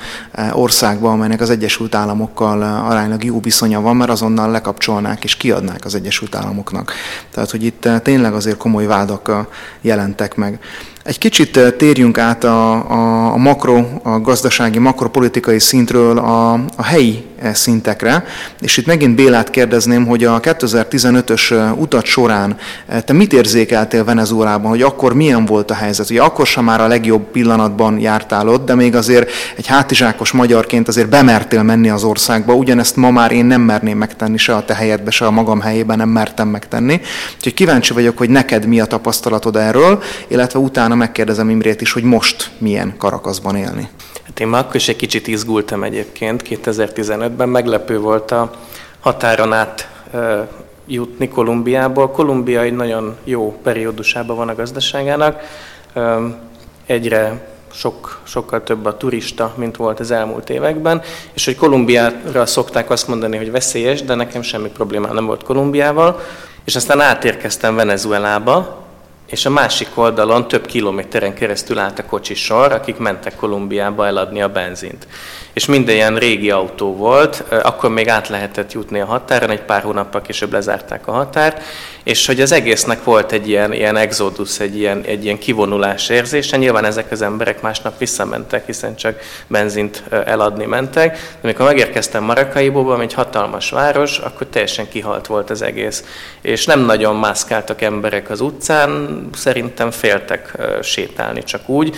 országba, 0.51 1.11
amelynek 1.11 1.41
az 1.41 1.49
Egyesült 1.49 1.95
Államokkal 1.95 2.61
aránylag 2.61 3.23
jó 3.23 3.39
viszonya 3.39 3.81
van, 3.81 3.95
mert 3.95 4.09
azonnal 4.09 4.51
lekapcsolnák 4.51 5.23
és 5.23 5.35
kiadnák 5.35 5.85
az 5.85 5.95
Egyesült 5.95 6.35
Államoknak. 6.35 6.93
Tehát, 7.31 7.51
hogy 7.51 7.63
itt 7.63 7.87
tényleg 8.03 8.33
azért 8.33 8.57
komoly 8.57 8.85
vádak 8.85 9.34
jelentek 9.81 10.35
meg. 10.35 10.59
Egy 11.05 11.17
kicsit 11.17 11.73
térjünk 11.77 12.17
át 12.17 12.43
a, 12.43 12.71
a, 12.89 13.33
a 13.33 13.37
makro, 13.37 13.85
a 14.03 14.19
gazdasági, 14.19 14.79
makropolitikai 14.79 15.59
szintről 15.59 16.17
a, 16.17 16.53
a 16.53 16.83
helyi 16.83 17.23
szintekre, 17.53 18.25
és 18.61 18.77
itt 18.77 18.85
megint 18.85 19.15
Bélát 19.15 19.49
kérdezném, 19.49 20.05
hogy 20.05 20.23
a 20.23 20.39
2015-ös 20.39 21.73
utat 21.79 22.05
során 22.05 22.57
te 23.05 23.13
mit 23.13 23.33
érzékeltél 23.33 24.03
Venezuelában, 24.03 24.69
hogy 24.69 24.81
akkor 24.81 25.13
milyen 25.13 25.45
volt 25.45 25.71
a 25.71 25.73
helyzet? 25.73 26.09
Ugye 26.09 26.21
akkor 26.21 26.47
sem 26.47 26.63
már 26.63 26.81
a 26.81 26.87
legjobb 26.87 27.23
pillanatban 27.31 27.99
jártál 27.99 28.47
ott, 28.47 28.65
de 28.65 28.75
még 28.75 28.95
azért 28.95 29.31
egy 29.55 29.67
hátizsákos 29.67 30.31
magyarként 30.31 30.87
azért 30.87 31.09
bemertél 31.09 31.63
menni 31.63 31.89
az 31.89 32.03
országba, 32.03 32.53
ugyanezt 32.53 32.95
ma 32.95 33.11
már 33.11 33.31
én 33.31 33.45
nem 33.45 33.61
merném 33.61 33.97
megtenni, 33.97 34.37
se 34.37 34.55
a 34.55 34.65
te 34.65 34.75
helyedbe, 34.75 35.11
se 35.11 35.25
a 35.25 35.31
magam 35.31 35.61
helyében 35.61 35.97
nem 35.97 36.09
mertem 36.09 36.47
megtenni. 36.47 37.01
Úgyhogy 37.35 37.53
kíváncsi 37.53 37.93
vagyok, 37.93 38.17
hogy 38.17 38.29
neked 38.29 38.65
mi 38.65 38.79
a 38.79 38.85
tapasztalatod 38.85 39.55
erről, 39.55 40.03
illetve 40.27 40.59
utána 40.59 40.94
utána 40.95 41.11
megkérdezem 41.11 41.49
Imrét 41.49 41.81
is, 41.81 41.91
hogy 41.91 42.03
most 42.03 42.51
milyen 42.57 42.93
karakaszban 42.97 43.55
élni. 43.55 43.89
Hát 44.23 44.39
én 44.39 44.47
már 44.47 44.63
akkor 44.63 44.75
is 44.75 44.87
egy 44.87 44.95
kicsit 44.95 45.27
izgultam 45.27 45.83
egyébként, 45.83 46.43
2015-ben 46.49 47.49
meglepő 47.49 47.99
volt 47.99 48.31
a 48.31 48.51
határon 48.99 49.53
át 49.53 49.89
e, 50.13 50.47
jutni 50.87 51.29
Kolumbiából. 51.29 52.11
Kolumbia 52.11 52.61
egy 52.61 52.73
nagyon 52.73 53.15
jó 53.23 53.59
periódusában 53.63 54.35
van 54.35 54.49
a 54.49 54.55
gazdaságának, 54.55 55.41
e, 55.93 56.17
egyre 56.85 57.47
sok, 57.71 58.19
sokkal 58.23 58.63
több 58.63 58.85
a 58.85 58.97
turista, 58.97 59.53
mint 59.55 59.75
volt 59.75 59.99
az 59.99 60.11
elmúlt 60.11 60.49
években, 60.49 61.01
és 61.33 61.45
hogy 61.45 61.55
Kolumbiára 61.55 62.45
szokták 62.45 62.89
azt 62.89 63.07
mondani, 63.07 63.37
hogy 63.37 63.51
veszélyes, 63.51 64.03
de 64.03 64.15
nekem 64.15 64.41
semmi 64.41 64.69
problémám 64.69 65.13
nem 65.13 65.25
volt 65.25 65.43
Kolumbiával, 65.43 66.19
és 66.65 66.75
aztán 66.75 67.01
átérkeztem 67.01 67.75
Venezuelába, 67.75 68.84
és 69.25 69.45
a 69.45 69.49
másik 69.49 69.87
oldalon 69.93 70.47
több 70.47 70.65
kilométeren 70.65 71.33
keresztül 71.33 71.79
állt 71.79 71.99
a 71.99 72.05
kocsisor, 72.05 72.71
akik 72.71 72.97
mentek 72.97 73.35
Kolumbiába 73.35 74.05
eladni 74.05 74.41
a 74.41 74.49
benzint 74.49 75.07
és 75.55 75.65
minden 75.65 75.95
ilyen 75.95 76.17
régi 76.17 76.51
autó 76.51 76.95
volt, 76.95 77.43
akkor 77.63 77.89
még 77.89 78.09
át 78.09 78.27
lehetett 78.27 78.71
jutni 78.73 78.99
a 78.99 79.05
határon, 79.05 79.49
egy 79.49 79.61
pár 79.61 79.81
hónappal 79.81 80.21
később 80.21 80.51
lezárták 80.51 81.07
a 81.07 81.11
határt, 81.11 81.61
és 82.03 82.25
hogy 82.25 82.41
az 82.41 82.51
egésznek 82.51 83.03
volt 83.03 83.31
egy 83.31 83.47
ilyen, 83.47 83.73
ilyen 83.73 83.95
exodus, 83.95 84.59
egy 84.59 84.77
ilyen, 84.77 85.03
egy 85.05 85.23
ilyen 85.23 85.37
kivonulás 85.37 86.09
érzése. 86.09 86.57
Nyilván 86.57 86.85
ezek 86.85 87.11
az 87.11 87.21
emberek 87.21 87.61
másnap 87.61 87.97
visszamentek, 87.97 88.65
hiszen 88.65 88.95
csak 88.95 89.19
benzint 89.47 90.03
eladni 90.25 90.65
mentek. 90.65 91.11
De 91.11 91.47
amikor 91.47 91.65
megérkeztem 91.65 92.23
Marakaibóba, 92.23 92.93
ami 92.93 93.03
egy 93.03 93.13
hatalmas 93.13 93.69
város, 93.69 94.17
akkor 94.17 94.47
teljesen 94.47 94.89
kihalt 94.89 95.27
volt 95.27 95.49
az 95.49 95.61
egész. 95.61 96.03
És 96.41 96.65
nem 96.65 96.79
nagyon 96.79 97.15
mászkáltak 97.15 97.81
emberek 97.81 98.29
az 98.29 98.41
utcán, 98.41 99.19
szerintem 99.33 99.91
féltek 99.91 100.57
sétálni 100.81 101.43
csak 101.43 101.69
úgy 101.69 101.95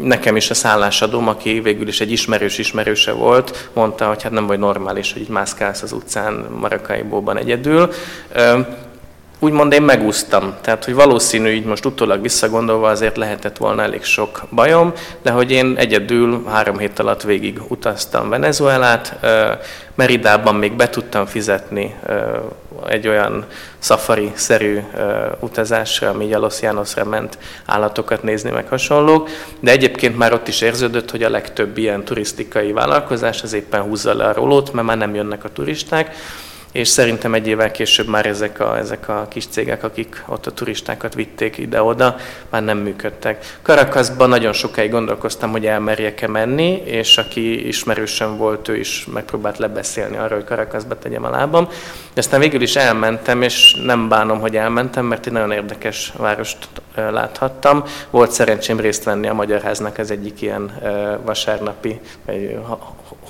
nekem 0.00 0.36
is 0.36 0.50
a 0.50 0.54
szállásadóm, 0.54 1.28
aki 1.28 1.60
végül 1.60 1.88
is 1.88 2.00
egy 2.00 2.12
ismerős 2.12 2.58
ismerőse 2.58 3.12
volt, 3.12 3.68
mondta, 3.72 4.06
hogy 4.06 4.22
hát 4.22 4.32
nem 4.32 4.46
vagy 4.46 4.58
normális, 4.58 5.12
hogy 5.12 5.22
így 5.22 5.28
mászkálsz 5.28 5.82
az 5.82 5.92
utcán 5.92 6.46
Marakaibóban 6.60 7.36
egyedül 7.36 7.92
úgymond 9.42 9.72
én 9.72 9.82
megúsztam. 9.82 10.54
Tehát, 10.60 10.84
hogy 10.84 10.94
valószínű, 10.94 11.48
így 11.48 11.64
most 11.64 11.84
utólag 11.84 12.22
visszagondolva 12.22 12.88
azért 12.88 13.16
lehetett 13.16 13.56
volna 13.56 13.82
elég 13.82 14.04
sok 14.04 14.42
bajom, 14.50 14.92
de 15.22 15.30
hogy 15.30 15.50
én 15.50 15.74
egyedül 15.76 16.42
három 16.48 16.78
hét 16.78 16.98
alatt 16.98 17.22
végig 17.22 17.60
utaztam 17.68 18.28
Venezuelát, 18.28 19.18
Meridában 19.94 20.54
még 20.54 20.72
be 20.72 20.90
tudtam 20.90 21.26
fizetni 21.26 21.94
egy 22.88 23.08
olyan 23.08 23.44
safari-szerű 23.78 24.80
utazásra, 25.40 26.08
ami 26.08 26.26
Jalos 26.26 26.62
Jánoszra 26.62 27.04
ment 27.04 27.38
állatokat 27.66 28.22
nézni, 28.22 28.50
meg 28.50 28.68
hasonlók, 28.68 29.28
de 29.60 29.70
egyébként 29.70 30.16
már 30.16 30.32
ott 30.32 30.48
is 30.48 30.60
érződött, 30.60 31.10
hogy 31.10 31.22
a 31.22 31.30
legtöbb 31.30 31.78
ilyen 31.78 32.04
turisztikai 32.04 32.72
vállalkozás 32.72 33.42
az 33.42 33.52
éppen 33.52 33.82
húzza 33.82 34.14
le 34.14 34.24
a 34.24 34.32
rolót, 34.32 34.72
mert 34.72 34.86
már 34.86 34.98
nem 34.98 35.14
jönnek 35.14 35.44
a 35.44 35.52
turisták, 35.52 36.14
és 36.72 36.88
szerintem 36.88 37.34
egy 37.34 37.46
évvel 37.46 37.70
később 37.70 38.06
már 38.06 38.26
ezek 38.26 38.60
a, 38.60 38.78
ezek 38.78 39.08
a 39.08 39.26
kis 39.28 39.46
cégek, 39.46 39.84
akik 39.84 40.22
ott 40.26 40.46
a 40.46 40.50
turistákat 40.50 41.14
vitték 41.14 41.58
ide-oda, 41.58 42.16
már 42.50 42.62
nem 42.62 42.78
működtek. 42.78 43.58
Karakaszban 43.62 44.28
nagyon 44.28 44.52
sokáig 44.52 44.90
gondolkoztam, 44.90 45.50
hogy 45.50 45.66
elmerjek-e 45.66 46.28
menni, 46.28 46.82
és 46.84 47.18
aki 47.18 47.66
ismerősen 47.66 48.36
volt, 48.36 48.68
ő 48.68 48.76
is 48.76 49.06
megpróbált 49.12 49.58
lebeszélni 49.58 50.16
arra, 50.16 50.34
hogy 50.34 50.44
Karakaszba 50.44 50.98
tegyem 50.98 51.24
a 51.24 51.30
lábam. 51.30 51.68
Aztán 52.16 52.40
végül 52.40 52.62
is 52.62 52.76
elmentem, 52.76 53.42
és 53.42 53.76
nem 53.84 54.08
bánom, 54.08 54.40
hogy 54.40 54.56
elmentem, 54.56 55.06
mert 55.06 55.26
egy 55.26 55.32
nagyon 55.32 55.52
érdekes 55.52 56.12
várost 56.16 56.68
láthattam. 56.94 57.84
Volt 58.10 58.30
szerencsém 58.30 58.80
részt 58.80 59.04
venni 59.04 59.28
a 59.28 59.34
Magyar 59.34 59.60
Háznak 59.60 59.98
az 59.98 60.10
egyik 60.10 60.42
ilyen 60.42 60.72
vasárnapi, 61.24 62.00
vagy 62.26 62.58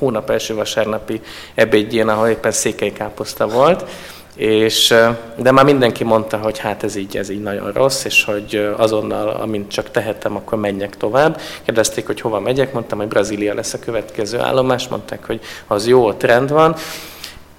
hónap 0.02 0.30
első 0.30 0.54
vasárnapi 0.54 1.20
ebédjén, 1.54 2.08
ahol 2.08 2.28
éppen 2.28 2.52
székely 2.52 2.92
káposzta 2.92 3.46
volt, 3.46 3.84
és, 4.36 4.94
de 5.36 5.50
már 5.50 5.64
mindenki 5.64 6.04
mondta, 6.04 6.36
hogy 6.36 6.58
hát 6.58 6.82
ez 6.82 6.96
így, 6.96 7.16
ez 7.16 7.30
így 7.30 7.42
nagyon 7.42 7.72
rossz, 7.72 8.04
és 8.04 8.24
hogy 8.24 8.72
azonnal, 8.76 9.28
amint 9.28 9.70
csak 9.70 9.90
tehetem, 9.90 10.36
akkor 10.36 10.58
menjek 10.58 10.96
tovább. 10.96 11.40
Kérdezték, 11.64 12.06
hogy 12.06 12.20
hova 12.20 12.40
megyek, 12.40 12.72
mondtam, 12.72 12.98
hogy 12.98 13.08
Brazília 13.08 13.54
lesz 13.54 13.74
a 13.74 13.78
következő 13.78 14.38
állomás, 14.38 14.88
mondták, 14.88 15.26
hogy 15.26 15.40
az 15.66 15.86
jó, 15.86 16.06
ott 16.06 16.22
rend 16.22 16.50
van. 16.50 16.76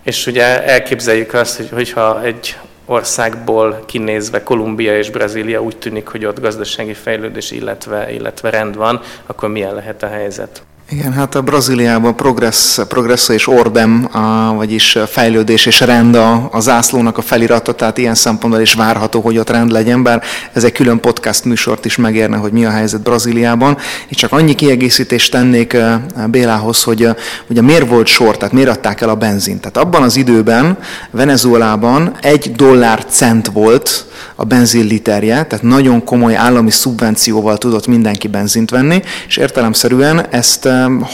És 0.03 0.27
ugye 0.27 0.63
elképzeljük 0.63 1.33
azt, 1.33 1.57
hogy 1.57 1.69
hogyha 1.69 2.23
egy 2.23 2.57
országból 2.85 3.83
kinézve 3.85 4.43
Kolumbia 4.43 4.97
és 4.97 5.09
Brazília 5.09 5.62
úgy 5.62 5.77
tűnik, 5.77 6.07
hogy 6.07 6.25
ott 6.25 6.39
gazdasági 6.39 6.93
fejlődés, 6.93 7.51
illetve, 7.51 8.12
illetve 8.12 8.50
rend 8.50 8.75
van, 8.75 9.01
akkor 9.25 9.50
milyen 9.50 9.73
lehet 9.73 10.03
a 10.03 10.07
helyzet? 10.07 10.63
Igen, 10.93 11.13
hát 11.13 11.35
a 11.35 11.41
Brazíliában 11.41 12.15
progress, 12.15 12.79
progresso 12.88 13.33
és 13.33 13.47
ordem, 13.47 14.07
a, 14.12 14.53
vagyis 14.53 14.97
fejlődés 15.07 15.65
és 15.65 15.79
rend 15.79 16.15
a, 16.15 16.50
a 16.51 16.59
zászlónak 16.59 17.17
a 17.17 17.21
felirata, 17.21 17.73
tehát 17.73 17.97
ilyen 17.97 18.15
szempontból 18.15 18.62
is 18.62 18.73
várható, 18.73 19.21
hogy 19.21 19.38
ott 19.38 19.50
rend 19.50 19.71
legyen, 19.71 20.03
bár 20.03 20.23
ez 20.53 20.63
egy 20.63 20.71
külön 20.71 21.00
podcast 21.00 21.45
műsort 21.45 21.85
is 21.85 21.95
megérne, 21.95 22.38
hogy 22.38 22.51
mi 22.51 22.65
a 22.65 22.69
helyzet 22.69 23.01
Brazíliában. 23.01 23.77
Itt 24.07 24.17
csak 24.17 24.31
annyi 24.31 24.55
kiegészítést 24.55 25.31
tennék 25.31 25.77
Bélához, 26.27 26.83
hogy 26.83 27.07
ugye 27.50 27.62
miért 27.62 27.89
volt 27.89 28.07
sor, 28.07 28.38
tehát 28.38 28.53
miért 28.53 28.69
adták 28.69 29.01
el 29.01 29.09
a 29.09 29.15
benzint. 29.15 29.59
Tehát 29.59 29.77
abban 29.88 30.03
az 30.03 30.15
időben 30.15 30.77
Venezuelában 31.12 32.17
egy 32.21 32.51
dollár 32.51 33.05
cent 33.05 33.47
volt 33.47 34.05
a 34.35 34.43
benzin 34.43 34.85
literje, 34.85 35.45
tehát 35.45 35.62
nagyon 35.62 36.03
komoly 36.03 36.35
állami 36.35 36.71
szubvencióval 36.71 37.57
tudott 37.57 37.88
mindenki 37.88 38.27
benzint 38.27 38.69
venni, 38.69 39.01
és 39.27 39.38
értelemszerűen 39.38 40.25
ezt 40.29 40.67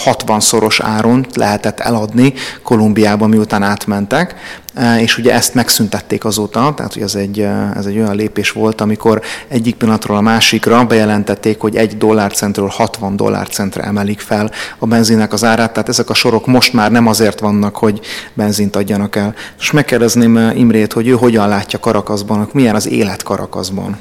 60-szoros 0.05 0.79
áron 0.81 1.25
lehetett 1.33 1.79
eladni 1.79 2.33
Kolumbiában, 2.63 3.29
miután 3.29 3.63
átmentek, 3.63 4.35
e, 4.73 5.01
és 5.01 5.17
ugye 5.17 5.33
ezt 5.33 5.53
megszüntették 5.53 6.25
azóta, 6.25 6.73
tehát 6.75 6.93
hogy 6.93 7.01
ez 7.01 7.15
egy, 7.15 7.39
e, 7.39 7.71
ez 7.75 7.85
egy 7.85 7.97
olyan 7.97 8.15
lépés 8.15 8.51
volt, 8.51 8.81
amikor 8.81 9.21
egyik 9.47 9.75
pillanatról 9.75 10.17
a 10.17 10.21
másikra 10.21 10.85
bejelentették, 10.85 11.59
hogy 11.59 11.75
egy 11.75 11.97
dollárcentről 11.97 12.67
60 12.67 13.15
dollárcentre 13.15 13.83
emelik 13.83 14.19
fel 14.19 14.51
a 14.79 14.87
benzinnek 14.87 15.33
az 15.33 15.43
árát, 15.43 15.73
tehát 15.73 15.89
ezek 15.89 16.09
a 16.09 16.13
sorok 16.13 16.47
most 16.47 16.73
már 16.73 16.91
nem 16.91 17.07
azért 17.07 17.39
vannak, 17.39 17.75
hogy 17.75 17.99
benzint 18.33 18.75
adjanak 18.75 19.15
el. 19.15 19.33
Most 19.57 19.73
megkérdezném 19.73 20.37
e, 20.37 20.53
Imrét, 20.55 20.93
hogy 20.93 21.07
ő 21.07 21.11
hogyan 21.11 21.47
látja 21.47 21.79
Karakaszban, 21.79 22.49
milyen 22.53 22.75
az 22.75 22.87
élet 22.87 23.23
Karakaszban. 23.23 23.97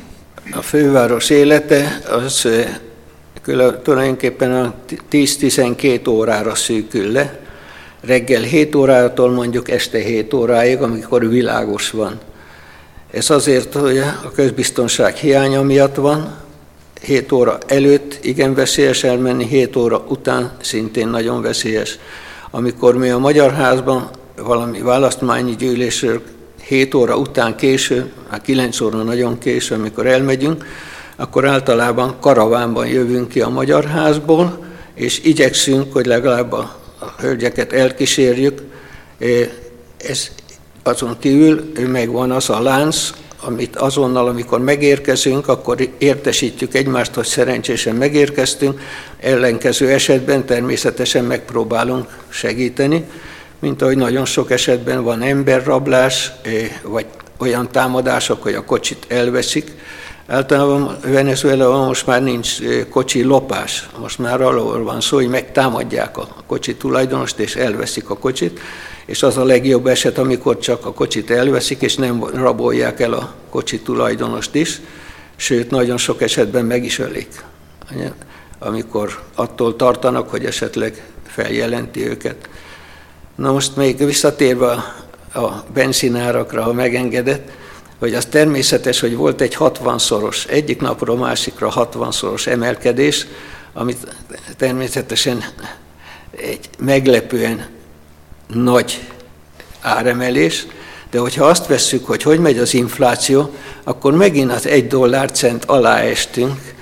A 0.52 0.62
főváros 0.62 1.30
élete 1.30 2.00
az 2.24 2.48
tulajdonképpen 3.82 4.52
a 4.52 4.74
10-12 5.10 6.08
órára 6.08 6.54
szűkül 6.54 7.12
le, 7.12 7.38
reggel 8.00 8.42
7 8.42 8.74
órától 8.74 9.30
mondjuk 9.30 9.70
este 9.70 9.98
7 9.98 10.34
óráig, 10.34 10.82
amikor 10.82 11.28
világos 11.28 11.90
van. 11.90 12.18
Ez 13.10 13.30
azért, 13.30 13.74
hogy 13.74 13.98
a 13.98 14.30
közbiztonság 14.34 15.14
hiánya 15.14 15.62
miatt 15.62 15.94
van, 15.94 16.36
7 17.02 17.32
óra 17.32 17.58
előtt 17.66 18.18
igen 18.22 18.54
veszélyes 18.54 19.04
elmenni, 19.04 19.46
7 19.46 19.76
óra 19.76 20.04
után 20.08 20.52
szintén 20.60 21.08
nagyon 21.08 21.42
veszélyes. 21.42 21.98
Amikor 22.50 22.96
mi 22.96 23.08
a 23.08 23.18
Magyar 23.18 23.52
Házban 23.52 24.10
valami 24.36 24.80
választmányi 24.80 25.56
gyűlésről 25.56 26.22
7 26.62 26.94
óra 26.94 27.16
után 27.16 27.56
késő, 27.56 28.12
hát 28.28 28.42
9 28.42 28.80
óra 28.80 29.02
nagyon 29.02 29.38
késő, 29.38 29.74
amikor 29.74 30.06
elmegyünk, 30.06 30.64
akkor 31.20 31.46
általában 31.46 32.16
karavánban 32.20 32.86
jövünk 32.86 33.28
ki 33.28 33.40
a 33.40 33.48
Magyar 33.48 33.84
Házból, 33.84 34.64
és 34.94 35.20
igyekszünk, 35.24 35.92
hogy 35.92 36.06
legalább 36.06 36.52
a, 36.52 36.76
hölgyeket 37.18 37.72
elkísérjük. 37.72 38.62
Ez 39.96 40.28
azon 40.82 41.16
kívül 41.18 41.72
megvan 41.86 42.30
az 42.30 42.50
a 42.50 42.60
lánc, 42.60 43.10
amit 43.42 43.76
azonnal, 43.76 44.28
amikor 44.28 44.60
megérkezünk, 44.60 45.48
akkor 45.48 45.88
értesítjük 45.98 46.74
egymást, 46.74 47.14
hogy 47.14 47.26
szerencsésen 47.26 47.94
megérkeztünk, 47.94 48.80
ellenkező 49.20 49.88
esetben 49.88 50.44
természetesen 50.44 51.24
megpróbálunk 51.24 52.18
segíteni, 52.28 53.04
mint 53.58 53.82
ahogy 53.82 53.96
nagyon 53.96 54.24
sok 54.24 54.50
esetben 54.50 55.02
van 55.02 55.22
emberrablás, 55.22 56.32
vagy 56.82 57.06
olyan 57.38 57.70
támadások, 57.70 58.42
hogy 58.42 58.54
a 58.54 58.64
kocsit 58.64 59.06
elveszik, 59.08 59.72
Általában 60.30 60.96
Venezuela 61.02 61.86
most 61.86 62.06
már 62.06 62.22
nincs 62.22 62.56
kocsi 62.90 63.22
lopás, 63.22 63.88
most 63.98 64.18
már 64.18 64.40
arról 64.40 64.82
van 64.82 65.00
szó, 65.00 65.16
hogy 65.16 65.28
megtámadják 65.28 66.18
a 66.18 66.28
kocsi 66.46 66.74
tulajdonost, 66.74 67.38
és 67.38 67.56
elveszik 67.56 68.10
a 68.10 68.18
kocsit, 68.18 68.60
és 69.06 69.22
az 69.22 69.36
a 69.36 69.44
legjobb 69.44 69.86
eset, 69.86 70.18
amikor 70.18 70.58
csak 70.58 70.86
a 70.86 70.92
kocsit 70.92 71.30
elveszik, 71.30 71.82
és 71.82 71.94
nem 71.94 72.24
rabolják 72.24 73.00
el 73.00 73.12
a 73.12 73.32
kocsi 73.50 73.80
tulajdonost 73.80 74.54
is, 74.54 74.80
sőt, 75.36 75.70
nagyon 75.70 75.96
sok 75.96 76.22
esetben 76.22 76.64
meg 76.64 76.84
is 76.84 76.98
ölik, 76.98 77.44
amikor 78.58 79.20
attól 79.34 79.76
tartanak, 79.76 80.30
hogy 80.30 80.44
esetleg 80.44 81.02
feljelenti 81.26 82.08
őket. 82.08 82.48
Na 83.34 83.52
most 83.52 83.76
még 83.76 84.04
visszatérve 84.04 84.66
a 85.34 85.48
benzinárakra, 85.72 86.62
ha 86.62 86.72
megengedett, 86.72 87.50
hogy 87.98 88.14
az 88.14 88.24
természetes, 88.24 89.00
hogy 89.00 89.16
volt 89.16 89.40
egy 89.40 89.56
60-szoros, 89.58 90.48
egyik 90.48 90.80
napról 90.80 91.16
másikra 91.16 91.72
60-szoros 91.76 92.46
emelkedés, 92.46 93.26
amit 93.72 94.16
természetesen 94.56 95.44
egy 96.36 96.68
meglepően 96.78 97.66
nagy 98.46 99.08
áremelés, 99.80 100.66
de 101.10 101.18
hogyha 101.18 101.44
azt 101.44 101.66
vesszük, 101.66 102.06
hogy 102.06 102.22
hogy 102.22 102.38
megy 102.38 102.58
az 102.58 102.74
infláció, 102.74 103.54
akkor 103.84 104.12
megint 104.12 104.52
az 104.52 104.66
egy 104.66 104.86
dollárcent 104.86 105.64
alá 105.64 105.98
estünk. 105.98 106.74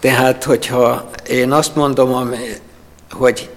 Tehát, 0.00 0.44
hogyha 0.44 1.10
én 1.28 1.52
azt 1.52 1.74
mondom, 1.74 2.34
hogy 3.10 3.50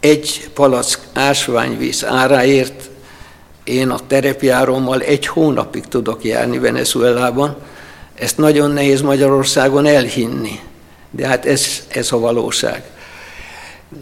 egy 0.00 0.50
palack 0.54 1.00
ásványvíz 1.12 2.04
áráért 2.04 2.89
én 3.64 3.90
a 3.90 3.98
terepjárommal 4.06 5.00
egy 5.00 5.26
hónapig 5.26 5.84
tudok 5.84 6.24
járni 6.24 6.58
Venezuelában. 6.58 7.56
Ezt 8.14 8.36
nagyon 8.36 8.70
nehéz 8.70 9.00
Magyarországon 9.00 9.86
elhinni, 9.86 10.60
de 11.10 11.26
hát 11.26 11.46
ez, 11.46 11.66
ez 11.88 12.12
a 12.12 12.18
valóság. 12.18 12.82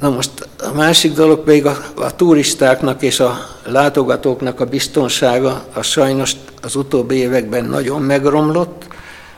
Na 0.01 0.11
most 0.11 0.49
a 0.59 0.73
másik 0.75 1.13
dolog 1.13 1.45
pedig 1.45 1.67
a, 1.67 1.77
a 1.95 2.17
turistáknak 2.17 3.03
és 3.03 3.21
a 3.21 3.39
látogatóknak 3.65 4.61
a 4.61 4.65
biztonsága, 4.65 5.65
a 5.73 5.83
sajnos 5.83 6.33
az 6.63 6.77
utóbbi 6.77 7.15
években 7.15 7.65
nagyon 7.65 8.03
megromlott, 8.03 8.87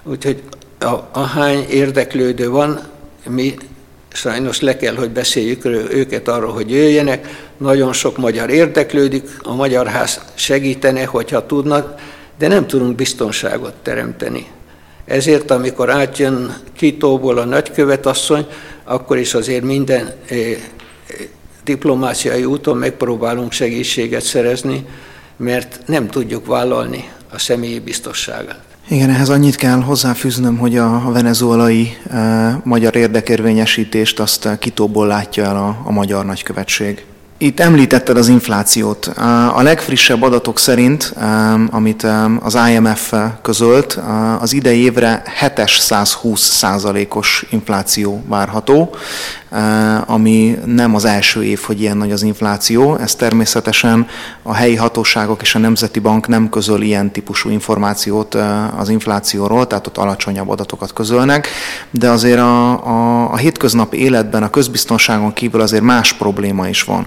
úgyhogy 0.03 0.43
a, 0.79 0.95
a 1.13 1.21
hány 1.21 1.67
érdeklődő 1.69 2.51
van, 2.51 2.81
mi 3.29 3.55
sajnos 4.13 4.61
le 4.61 4.77
kell, 4.77 4.95
hogy 4.95 5.11
beszéljük 5.11 5.65
őket 5.91 6.29
arról, 6.29 6.53
hogy 6.53 6.71
jöjjenek. 6.71 7.49
Nagyon 7.57 7.93
sok 7.93 8.17
magyar 8.17 8.51
érdeklődik, 8.51 9.29
a 9.43 9.55
Magyar 9.55 9.87
Ház 9.87 10.21
segítene, 10.35 11.05
hogyha 11.05 11.47
tudnak, 11.47 12.01
de 12.39 12.49
nem 12.49 12.67
tudunk 12.67 12.95
biztonságot 12.95 13.75
teremteni. 13.83 14.47
Ezért, 15.05 15.51
amikor 15.51 15.91
átjön 15.91 16.57
Kitóból 16.77 17.39
a 17.39 17.45
nagykövetasszony, 17.45 18.47
akkor 18.85 19.19
is 19.19 19.35
azért 19.35 19.63
minden 19.63 20.13
diplomáciai 21.65 22.45
úton 22.45 22.77
megpróbálunk 22.77 23.53
segítséget 23.53 24.23
szerezni, 24.23 24.87
mert 25.37 25.81
nem 25.87 26.09
tudjuk 26.09 26.47
vállalni 26.47 27.11
a 27.33 27.39
személyi 27.39 27.79
biztosságát. 27.79 28.70
Igen, 28.89 29.11
ehhez 29.11 29.29
annyit 29.29 29.57
kell 29.57 29.81
hozzáfűznöm, 29.81 30.59
hogy 30.59 30.77
a 30.77 31.11
venezuelai 31.13 31.97
e, 32.11 32.61
magyar 32.65 32.97
érdekérvényesítést 32.97 34.21
azt 34.21 34.59
kitóból 34.59 35.07
látja 35.07 35.45
el 35.45 35.57
a, 35.57 35.81
a 35.85 35.93
magyar 35.93 36.25
nagykövetség. 36.25 37.05
Itt 37.43 37.61
említetted 37.61 38.17
az 38.17 38.29
inflációt. 38.29 39.07
A 39.55 39.63
legfrissebb 39.63 40.23
adatok 40.23 40.59
szerint, 40.59 41.15
amit 41.71 42.07
az 42.41 42.59
IMF 42.71 43.13
közölt, 43.43 43.99
az 44.41 44.53
idei 44.53 44.83
évre 44.83 45.23
720 45.41 46.41
százalékos 46.41 47.47
infláció 47.51 48.23
várható, 48.27 48.95
ami 50.07 50.59
nem 50.65 50.95
az 50.95 51.05
első 51.05 51.45
év, 51.45 51.61
hogy 51.61 51.81
ilyen 51.81 51.97
nagy 51.97 52.13
az 52.13 52.23
infláció. 52.23 52.97
Ez 52.97 53.15
természetesen 53.15 54.07
a 54.43 54.55
helyi 54.55 54.77
hatóságok 54.77 55.43
és 55.43 55.55
a 55.55 55.59
Nemzeti 55.59 55.99
Bank 55.99 56.29
nem 56.29 56.49
közöl 56.49 56.83
ilyen 56.83 57.13
típusú 57.13 57.51
információt 57.51 58.37
az 58.77 58.89
inflációról, 58.89 59.67
tehát 59.67 59.87
ott 59.87 59.97
alacsonyabb 59.97 60.49
adatokat 60.49 60.93
közölnek, 60.93 61.49
de 61.91 62.11
azért 62.11 62.39
a, 62.39 62.87
a, 62.87 63.33
a 63.33 63.37
hétköznapi 63.37 63.99
életben, 64.03 64.43
a 64.43 64.51
közbiztonságon 64.51 65.33
kívül 65.33 65.61
azért 65.61 65.83
más 65.83 66.13
probléma 66.13 66.69
is 66.69 66.83
van. 66.83 67.07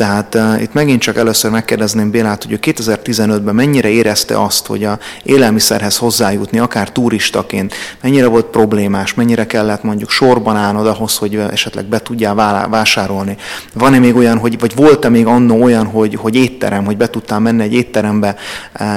Tehát 0.00 0.34
uh, 0.34 0.62
itt 0.62 0.72
megint 0.72 1.00
csak 1.00 1.16
először 1.16 1.50
megkérdezném 1.50 2.10
Bélát, 2.10 2.42
hogy 2.42 2.52
ő 2.52 2.58
2015-ben 2.62 3.54
mennyire 3.54 3.88
érezte 3.88 4.42
azt, 4.42 4.66
hogy 4.66 4.84
a 4.84 4.98
élelmiszerhez 5.22 5.96
hozzájutni, 5.96 6.58
akár 6.58 6.92
turistaként, 6.92 7.74
mennyire 8.02 8.26
volt 8.26 8.46
problémás, 8.46 9.14
mennyire 9.14 9.46
kellett 9.46 9.82
mondjuk 9.82 10.10
sorban 10.10 10.56
állnod 10.56 10.86
ahhoz, 10.86 11.16
hogy 11.16 11.34
esetleg 11.50 11.84
be 11.84 12.02
tudjál 12.02 12.34
vásárolni. 12.70 13.36
Van-e 13.74 13.98
még 13.98 14.16
olyan, 14.16 14.38
hogy, 14.38 14.58
vagy 14.58 14.74
volt-e 14.74 15.08
még 15.08 15.26
annó 15.26 15.62
olyan, 15.62 15.86
hogy, 15.86 16.14
hogy 16.14 16.34
étterem, 16.34 16.84
hogy 16.84 16.96
be 16.96 17.10
tudtál 17.10 17.40
menni 17.40 17.62
egy 17.62 17.74
étterembe, 17.74 18.36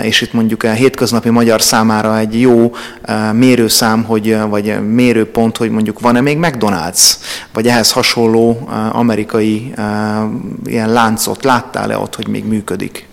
és 0.01 0.21
itt 0.21 0.33
mondjuk 0.33 0.63
a 0.63 0.71
hétköznapi 0.71 1.29
magyar 1.29 1.61
számára 1.61 2.17
egy 2.17 2.41
jó 2.41 2.71
mérőszám, 3.33 4.03
hogy, 4.03 4.37
vagy 4.49 4.89
mérőpont, 4.89 5.57
hogy 5.57 5.69
mondjuk 5.69 5.99
van-e 5.99 6.21
még 6.21 6.37
McDonald's, 6.41 7.13
vagy 7.53 7.67
ehhez 7.67 7.91
hasonló 7.91 8.69
amerikai 8.91 9.73
ilyen 10.65 10.91
láncot 10.93 11.43
láttál-e 11.43 11.97
ott, 11.97 12.15
hogy 12.15 12.27
még 12.27 12.45
működik? 12.45 13.07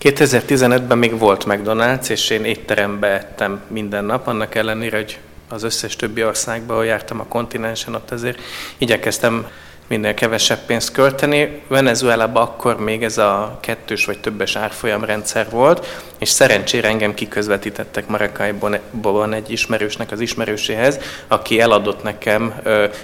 2015-ben 0.00 0.98
még 0.98 1.18
volt 1.18 1.44
McDonald's, 1.48 2.08
és 2.08 2.30
én 2.30 2.44
étterembe 2.44 3.06
ettem 3.06 3.60
minden 3.68 4.04
nap, 4.04 4.26
annak 4.26 4.54
ellenére, 4.54 4.96
hogy 4.96 5.18
az 5.48 5.62
összes 5.62 5.96
többi 5.96 6.24
országba, 6.24 6.72
ahol 6.72 6.86
jártam 6.86 7.20
a 7.20 7.26
kontinensen, 7.26 7.94
ott 7.94 8.10
azért 8.10 8.40
igyekeztem 8.78 9.46
minél 9.86 10.14
kevesebb 10.14 10.58
pénzt 10.66 10.92
költeni. 10.92 11.62
Venezuelában 11.68 12.42
akkor 12.42 12.80
még 12.80 13.02
ez 13.02 13.18
a 13.18 13.58
kettős 13.60 14.04
vagy 14.04 14.20
többes 14.20 14.56
árfolyamrendszer 14.56 15.46
volt, 15.50 16.04
és 16.18 16.28
szerencsére 16.28 16.88
engem 16.88 17.14
kiközvetítettek 17.14 18.08
Maracaibo-ban 18.08 19.32
egy 19.32 19.50
ismerősnek 19.50 20.12
az 20.12 20.20
ismerőséhez, 20.20 20.98
aki 21.28 21.60
eladott 21.60 22.02
nekem 22.02 22.54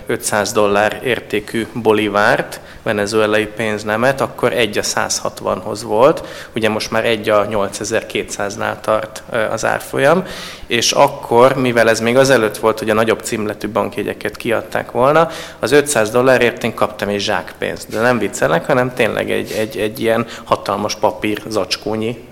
500 0.06 0.52
dollár 0.52 1.00
értékű 1.04 1.66
bolivárt, 1.72 2.60
venezuelai 2.82 3.46
pénznemet, 3.46 4.20
akkor 4.20 4.52
egy 4.52 4.78
a 4.78 4.82
160-hoz 4.82 5.82
volt, 5.82 6.26
ugye 6.54 6.68
most 6.68 6.90
már 6.90 7.04
egy 7.04 7.28
a 7.28 7.46
8200-nál 7.48 8.80
tart 8.80 9.22
az 9.50 9.64
árfolyam, 9.64 10.24
és 10.66 10.92
akkor, 10.92 11.56
mivel 11.56 11.88
ez 11.88 12.00
még 12.00 12.16
azelőtt 12.16 12.56
volt, 12.56 12.78
hogy 12.78 12.90
a 12.90 12.94
nagyobb 12.94 13.20
címletű 13.20 13.68
bankjegyeket 13.68 14.36
kiadták 14.36 14.90
volna, 14.90 15.28
az 15.58 15.72
500 15.72 16.10
dollárért 16.10 16.58
én 16.72 16.78
kaptam 16.78 17.08
egy 17.08 17.20
zsákpénzt, 17.20 17.88
de 17.88 18.00
nem 18.00 18.18
viccelek, 18.18 18.66
hanem 18.66 18.94
tényleg 18.94 19.30
egy, 19.30 19.52
egy, 19.52 19.76
egy 19.76 20.00
ilyen 20.00 20.26
hatalmas 20.44 20.94
papír 20.94 21.42
zacskónyi 21.48 22.28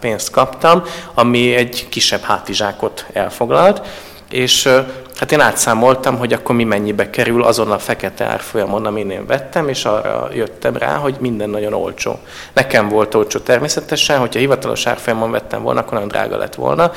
pénzt 0.00 0.30
kaptam, 0.30 0.82
ami 1.14 1.54
egy 1.54 1.86
kisebb 1.88 2.20
hátizsákot 2.20 3.06
elfoglalt, 3.12 3.86
és 4.30 4.68
hát 5.16 5.32
én 5.32 5.40
átszámoltam, 5.40 6.18
hogy 6.18 6.32
akkor 6.32 6.54
mi 6.54 6.64
mennyibe 6.64 7.10
kerül 7.10 7.42
azon 7.44 7.70
a 7.70 7.78
fekete 7.78 8.24
árfolyamon, 8.24 8.86
amin 8.86 9.10
én 9.10 9.26
vettem, 9.26 9.68
és 9.68 9.84
arra 9.84 10.28
jöttem 10.34 10.76
rá, 10.76 10.96
hogy 10.96 11.16
minden 11.20 11.50
nagyon 11.50 11.72
olcsó. 11.72 12.18
Nekem 12.52 12.88
volt 12.88 13.14
olcsó 13.14 13.38
természetesen, 13.38 14.18
hogyha 14.18 14.40
hivatalos 14.40 14.86
árfolyamon 14.86 15.30
vettem 15.30 15.62
volna, 15.62 15.80
akkor 15.80 15.92
nagyon 15.92 16.08
drága 16.08 16.36
lett 16.36 16.54
volna, 16.54 16.92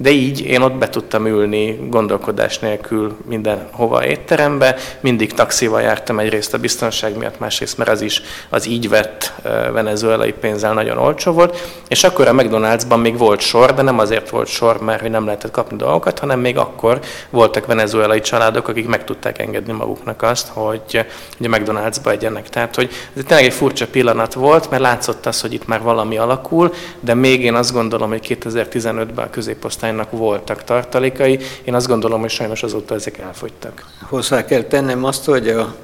de 0.00 0.10
így 0.10 0.40
én 0.40 0.60
ott 0.60 0.74
be 0.74 0.88
tudtam 0.88 1.26
ülni 1.26 1.78
gondolkodás 1.88 2.58
nélkül 2.58 3.16
mindenhova 3.28 4.06
étterembe, 4.06 4.76
mindig 5.00 5.32
taxival 5.32 5.80
jártam 5.80 6.18
egyrészt 6.18 6.54
a 6.54 6.58
biztonság 6.58 7.16
miatt, 7.16 7.38
másrészt 7.38 7.78
mert 7.78 7.90
az 7.90 8.00
is 8.00 8.22
az 8.48 8.66
így 8.66 8.88
vett 8.88 9.32
venezuelai 9.72 10.32
pénzzel 10.32 10.72
nagyon 10.72 10.98
olcsó 10.98 11.32
volt, 11.32 11.80
és 11.88 12.04
akkor 12.04 12.28
a 12.28 12.32
McDonald'sban 12.32 13.00
még 13.00 13.18
volt 13.18 13.40
sor, 13.40 13.74
de 13.74 13.82
nem 13.82 13.98
azért 13.98 14.30
volt 14.30 14.48
sor, 14.48 14.80
mert 14.80 15.00
hogy 15.00 15.10
nem 15.10 15.24
lehetett 15.24 15.50
kapni 15.50 15.76
dolgokat, 15.76 16.18
hanem 16.18 16.40
még 16.40 16.58
akkor 16.58 17.00
voltak 17.30 17.66
venezuelai 17.66 18.20
családok, 18.20 18.68
akik 18.68 18.88
meg 18.88 19.04
tudták 19.04 19.38
engedni 19.38 19.72
maguknak 19.72 20.22
azt, 20.22 20.48
hogy, 20.48 21.06
hogy 21.38 21.46
a 21.46 21.56
McDonald'sba 21.56 22.10
egyenek. 22.10 22.48
Tehát, 22.48 22.74
hogy 22.74 22.90
ez 23.16 23.22
tényleg 23.26 23.46
egy 23.46 23.52
furcsa 23.52 23.86
pillanat 23.86 24.34
volt, 24.34 24.70
mert 24.70 24.82
látszott 24.82 25.26
az, 25.26 25.40
hogy 25.40 25.52
itt 25.52 25.66
már 25.66 25.82
valami 25.82 26.16
alakul, 26.18 26.72
de 27.00 27.14
még 27.14 27.44
én 27.44 27.54
azt 27.54 27.72
gondolom, 27.72 28.08
hogy 28.08 28.38
2015-ben 28.40 29.24
a 29.24 29.30
középosztály 29.30 29.88
kormánynak 29.90 30.18
voltak 30.18 30.64
tartalékai. 30.64 31.38
Én 31.64 31.74
azt 31.74 31.86
gondolom, 31.86 32.20
hogy 32.20 32.30
sajnos 32.30 32.62
azóta 32.62 32.94
ezek 32.94 33.18
elfogytak. 33.18 33.84
Hozzá 34.08 34.44
kell 34.44 34.62
tennem 34.62 35.04
azt, 35.04 35.24
hogy 35.24 35.48
a, 35.48 35.74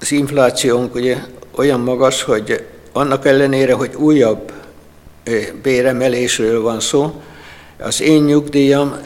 az 0.00 0.12
inflációnk 0.12 0.94
ugye 0.94 1.16
olyan 1.56 1.80
magas, 1.80 2.22
hogy 2.22 2.66
annak 2.92 3.26
ellenére, 3.26 3.72
hogy 3.72 3.94
újabb 3.94 4.52
béremelésről 5.62 6.62
van 6.62 6.80
szó, 6.80 7.22
az 7.78 8.00
én 8.00 8.22
nyugdíjam 8.22 8.96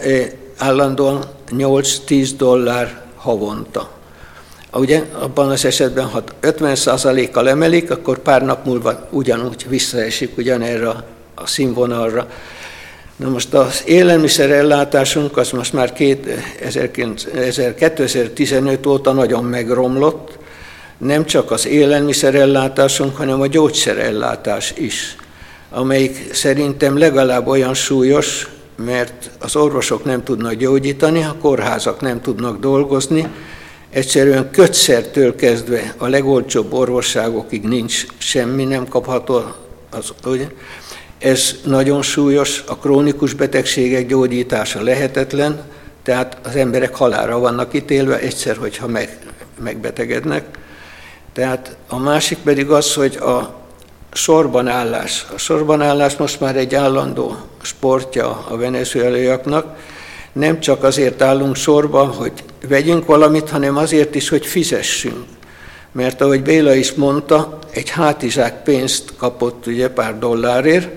állandóan 0.59 1.25
8-10 1.51 2.31
dollár 2.37 3.03
havonta. 3.17 3.91
Ugye 4.73 5.03
abban 5.19 5.51
az 5.51 5.65
esetben, 5.65 6.07
ha 6.07 6.23
50%-kal 6.43 7.49
emelik, 7.49 7.91
akkor 7.91 8.19
pár 8.19 8.43
nap 8.43 8.65
múlva 8.65 9.09
ugyanúgy 9.11 9.67
visszaesik 9.69 10.37
ugyanerre 10.37 10.89
a 11.35 11.47
színvonalra. 11.47 12.27
Na 13.17 13.29
most 13.29 13.55
az 13.55 13.83
élelmiszerellátásunk 13.87 15.37
az 15.37 15.51
most 15.51 15.73
már 15.73 15.93
2015 17.77 18.87
óta 18.87 19.13
nagyon 19.13 19.45
megromlott, 19.45 20.39
nem 20.99 21.25
csak 21.25 21.51
az 21.51 21.67
élelmiszerellátásunk, 21.67 23.17
hanem 23.17 23.41
a 23.41 23.47
gyógyszerellátás 23.47 24.73
is, 24.77 25.17
amelyik 25.71 26.35
szerintem 26.35 26.99
legalább 26.99 27.47
olyan 27.47 27.75
súlyos, 27.75 28.49
mert 28.77 29.31
az 29.39 29.57
orvosok 29.57 30.05
nem 30.05 30.23
tudnak 30.25 30.53
gyógyítani, 30.53 31.23
a 31.23 31.37
kórházak 31.41 32.01
nem 32.01 32.21
tudnak 32.21 32.61
dolgozni, 32.61 33.29
egyszerűen 33.91 34.51
kötszertől 34.51 35.35
kezdve 35.37 35.95
a 35.99 36.07
legolcsóbb 36.07 36.73
orvosságokig 36.73 37.63
nincs 37.63 38.07
semmi, 38.19 38.65
nem 38.65 38.89
kapható 38.89 39.43
az, 39.91 40.13
ugye? 40.25 40.47
Ez 41.23 41.55
nagyon 41.65 42.03
súlyos, 42.03 42.65
a 42.67 42.77
krónikus 42.77 43.35
betegségek 43.35 44.07
gyógyítása 44.07 44.83
lehetetlen, 44.83 45.61
tehát 46.03 46.37
az 46.45 46.57
emberek 46.57 46.95
halára 46.95 47.39
vannak 47.39 47.75
ítélve 47.75 48.19
egyszer, 48.19 48.57
hogyha 48.57 48.87
meg, 48.87 49.19
megbetegednek. 49.61 50.45
Tehát 51.33 51.77
a 51.89 51.99
másik 51.99 52.39
pedig 52.39 52.71
az, 52.71 52.95
hogy 52.95 53.17
a 53.17 53.55
sorban 54.13 54.69
állás. 54.69 55.27
A 55.35 55.39
sorban 55.39 55.83
állás 55.83 56.17
most 56.17 56.41
már 56.41 56.57
egy 56.57 56.75
állandó 56.75 57.37
sportja 57.63 58.45
a 58.49 58.57
venezuelaiaknak. 58.57 59.77
Nem 60.33 60.61
csak 60.61 60.85
azért 60.85 61.23
állunk 61.23 61.57
sorba, 61.57 62.05
hogy 62.05 62.33
vegyünk 62.69 63.07
valamit, 63.07 63.51
hanem 63.51 63.77
azért 63.77 64.15
is, 64.15 64.29
hogy 64.29 64.47
fizessünk. 64.47 65.25
Mert 65.93 66.21
ahogy 66.21 66.43
Béla 66.43 66.75
is 66.75 66.93
mondta, 66.93 67.59
egy 67.71 67.91
hátizsák 67.91 68.63
pénzt 68.63 69.13
kapott 69.17 69.67
ugye 69.67 69.89
pár 69.89 70.19
dollárért, 70.19 70.89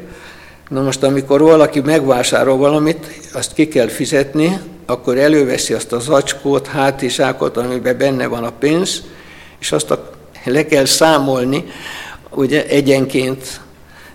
Na 0.69 0.81
most, 0.81 1.03
amikor 1.03 1.41
valaki 1.41 1.79
megvásárol 1.79 2.57
valamit, 2.57 3.19
azt 3.33 3.53
ki 3.53 3.67
kell 3.67 3.87
fizetni, 3.87 4.59
akkor 4.85 5.17
előveszi 5.17 5.73
azt 5.73 5.91
a 5.91 5.99
zacskót, 5.99 6.67
hátizsákot, 6.67 7.57
amiben 7.57 7.97
benne 7.97 8.27
van 8.27 8.43
a 8.43 8.51
pénz, 8.59 9.01
és 9.59 9.71
azt 9.71 9.91
a, 9.91 10.09
le 10.43 10.65
kell 10.65 10.85
számolni, 10.85 11.65
ugye 12.29 12.67
egyenként. 12.67 13.59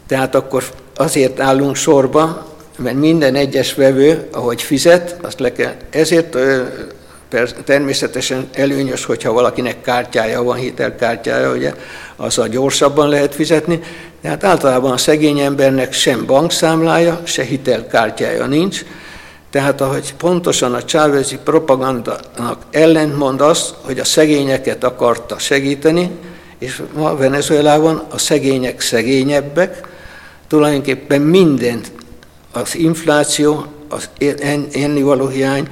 Tehát 0.06 0.34
akkor 0.34 0.64
azért 0.96 1.40
állunk 1.40 1.76
sorba, 1.76 2.46
mert 2.78 2.96
minden 2.96 3.34
egyes 3.34 3.74
vevő, 3.74 4.28
ahogy 4.32 4.62
fizet, 4.62 5.16
azt 5.22 5.40
le 5.40 5.52
kell. 5.52 5.74
Ezért 5.90 6.36
természetesen 7.64 8.48
előnyös, 8.52 9.04
hogyha 9.04 9.32
valakinek 9.32 9.80
kártyája 9.80 10.42
van, 10.42 10.56
hitelkártyája, 10.56 11.52
ugye, 11.52 11.74
a 12.16 12.46
gyorsabban 12.46 13.08
lehet 13.08 13.34
fizetni, 13.34 13.80
de 14.22 14.28
hát 14.28 14.44
általában 14.44 14.92
a 14.92 14.96
szegény 14.96 15.38
embernek 15.38 15.92
sem 15.92 16.26
bankszámlája, 16.26 17.20
se 17.24 17.42
hitelkártyája 17.42 18.46
nincs, 18.46 18.84
Tehát 19.50 19.80
ahogy 19.80 20.14
pontosan 20.14 20.74
a 20.74 20.82
csávezi 20.82 21.38
propagandának 21.44 22.58
ellentmond 22.70 23.40
az, 23.40 23.74
hogy 23.82 23.98
a 23.98 24.04
szegényeket 24.04 24.84
akarta 24.84 25.38
segíteni, 25.38 26.10
és 26.58 26.82
ma 26.94 27.16
Venezuelában 27.16 28.02
a 28.10 28.18
szegények 28.18 28.80
szegényebbek, 28.80 29.88
tulajdonképpen 30.48 31.20
minden, 31.20 31.80
az 32.52 32.76
infláció, 32.76 33.64
az 33.88 34.08
ennivaló 34.72 35.26
hiány, 35.26 35.68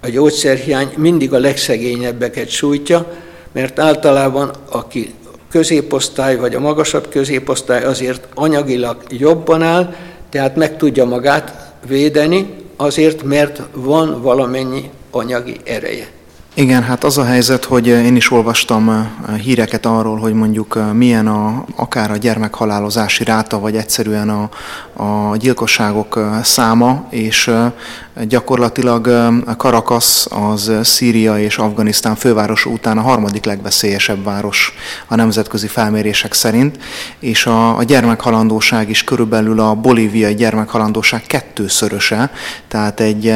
a 0.00 0.08
gyógyszerhiány 0.08 0.92
mindig 0.96 1.32
a 1.32 1.38
legszegényebbeket 1.38 2.48
sújtja, 2.48 3.06
mert 3.52 3.78
általában 3.78 4.50
aki 4.70 5.14
középosztály 5.50 6.36
vagy 6.36 6.54
a 6.54 6.60
magasabb 6.60 7.08
középosztály 7.08 7.84
azért 7.84 8.28
anyagilag 8.34 8.96
jobban 9.08 9.62
áll, 9.62 9.94
tehát 10.30 10.56
meg 10.56 10.76
tudja 10.76 11.04
magát 11.04 11.72
védeni, 11.86 12.54
azért, 12.76 13.22
mert 13.22 13.62
van 13.72 14.22
valamennyi 14.22 14.90
anyagi 15.10 15.56
ereje. 15.64 16.08
Igen, 16.60 16.82
hát 16.82 17.04
az 17.04 17.18
a 17.18 17.24
helyzet, 17.24 17.64
hogy 17.64 17.86
én 17.86 18.16
is 18.16 18.30
olvastam 18.30 19.12
híreket 19.42 19.86
arról, 19.86 20.18
hogy 20.18 20.32
mondjuk 20.32 20.78
milyen 20.92 21.26
a, 21.26 21.64
akár 21.76 22.10
a 22.10 22.16
gyermekhalálozási 22.16 23.24
ráta, 23.24 23.58
vagy 23.58 23.76
egyszerűen 23.76 24.28
a, 24.28 24.48
a 25.02 25.36
gyilkosságok 25.36 26.20
száma, 26.42 27.06
és 27.10 27.50
gyakorlatilag 28.22 29.30
Karakasz 29.56 30.26
az 30.30 30.72
Szíria 30.82 31.38
és 31.38 31.58
Afganisztán 31.58 32.14
főváros 32.14 32.66
után 32.66 32.98
a 32.98 33.02
harmadik 33.02 33.44
legveszélyesebb 33.44 34.24
város 34.24 34.74
a 35.06 35.14
nemzetközi 35.14 35.66
felmérések 35.66 36.32
szerint, 36.32 36.78
és 37.18 37.46
a, 37.46 37.76
a 37.76 37.82
gyermekhalandóság 37.82 38.90
is 38.90 39.04
körülbelül 39.04 39.60
a 39.60 39.74
bolíviai 39.74 40.34
gyermekhalandóság 40.34 41.22
kettőszöröse, 41.22 42.30
tehát 42.68 43.00
egy 43.00 43.34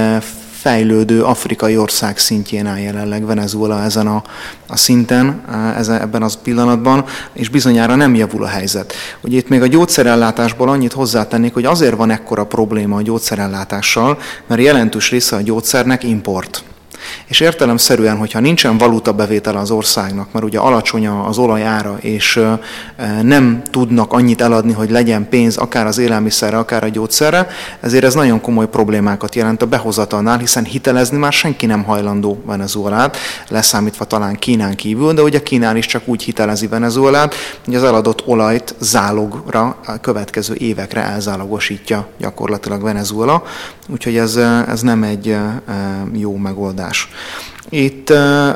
fejlődő 0.65 1.23
afrikai 1.23 1.77
ország 1.77 2.19
szintjén 2.19 2.67
áll 2.67 2.79
jelenleg 2.79 3.27
Venezuela 3.27 3.83
ezen 3.83 4.07
a, 4.07 4.23
a 4.67 4.77
szinten, 4.77 5.45
ezen, 5.77 6.01
ebben 6.01 6.23
az 6.23 6.39
pillanatban, 6.43 7.05
és 7.33 7.49
bizonyára 7.49 7.95
nem 7.95 8.15
javul 8.15 8.45
a 8.45 8.47
helyzet. 8.47 8.95
Ugye 9.21 9.37
itt 9.37 9.49
még 9.49 9.63
a 9.63 9.67
gyógyszerellátásból 9.67 10.69
annyit 10.69 10.93
hozzátennék, 10.93 11.55
hogy 11.55 11.65
azért 11.65 11.97
van 11.97 12.11
ekkora 12.11 12.47
probléma 12.47 12.97
a 12.97 13.03
gyógyszerellátással, 13.03 14.19
mert 14.47 14.61
jelentős 14.61 15.11
része 15.11 15.37
a 15.37 15.41
gyógyszernek 15.41 16.05
import. 16.05 16.65
És 17.27 17.41
értelemszerűen, 17.41 18.17
hogyha 18.17 18.41
nincsen 18.41 18.79
valuta 18.79 19.13
bevétel 19.13 19.57
az 19.57 19.71
országnak, 19.71 20.33
mert 20.33 20.45
ugye 20.45 20.59
alacsony 20.59 21.09
az 21.09 21.39
olajára, 21.39 21.97
és 22.01 22.41
nem 23.23 23.63
tudnak 23.71 24.13
annyit 24.13 24.41
eladni, 24.41 24.73
hogy 24.73 24.91
legyen 24.91 25.29
pénz 25.29 25.57
akár 25.57 25.87
az 25.87 25.99
élelmiszerre, 25.99 26.59
akár 26.59 26.85
a 26.85 26.89
gyógyszerre, 26.89 27.47
ezért 27.81 28.05
ez 28.05 28.15
nagyon 28.15 28.41
komoly 28.41 28.69
problémákat 28.69 29.35
jelent 29.35 29.63
a 29.63 29.67
behozatalnál, 29.67 30.39
hiszen 30.39 30.65
hitelezni 30.65 31.19
már 31.19 31.33
senki 31.33 31.67
nem 31.67 31.83
hajlandó 31.85 32.43
Venezuelát, 32.47 33.17
leszámítva 33.49 34.05
talán 34.05 34.37
Kínán 34.37 34.75
kívül, 34.75 35.13
de 35.13 35.23
ugye 35.23 35.43
Kínán 35.43 35.77
is 35.77 35.87
csak 35.87 36.09
úgy 36.09 36.23
hitelezi 36.23 36.67
Venezuelát, 36.67 37.35
hogy 37.65 37.75
az 37.75 37.83
eladott 37.83 38.27
olajt 38.27 38.75
zálogra 38.81 39.77
a 39.87 40.01
következő 40.01 40.55
évekre 40.55 41.03
elzálogosítja 41.03 42.07
gyakorlatilag 42.19 42.83
Venezuela, 42.83 43.43
úgyhogy 43.89 44.17
ez, 44.17 44.37
ez 44.69 44.81
nem 44.81 45.03
egy 45.03 45.37
jó 46.13 46.37
megoldás 46.37 46.94
megoldás. 46.95 47.09
Itt 47.69 48.11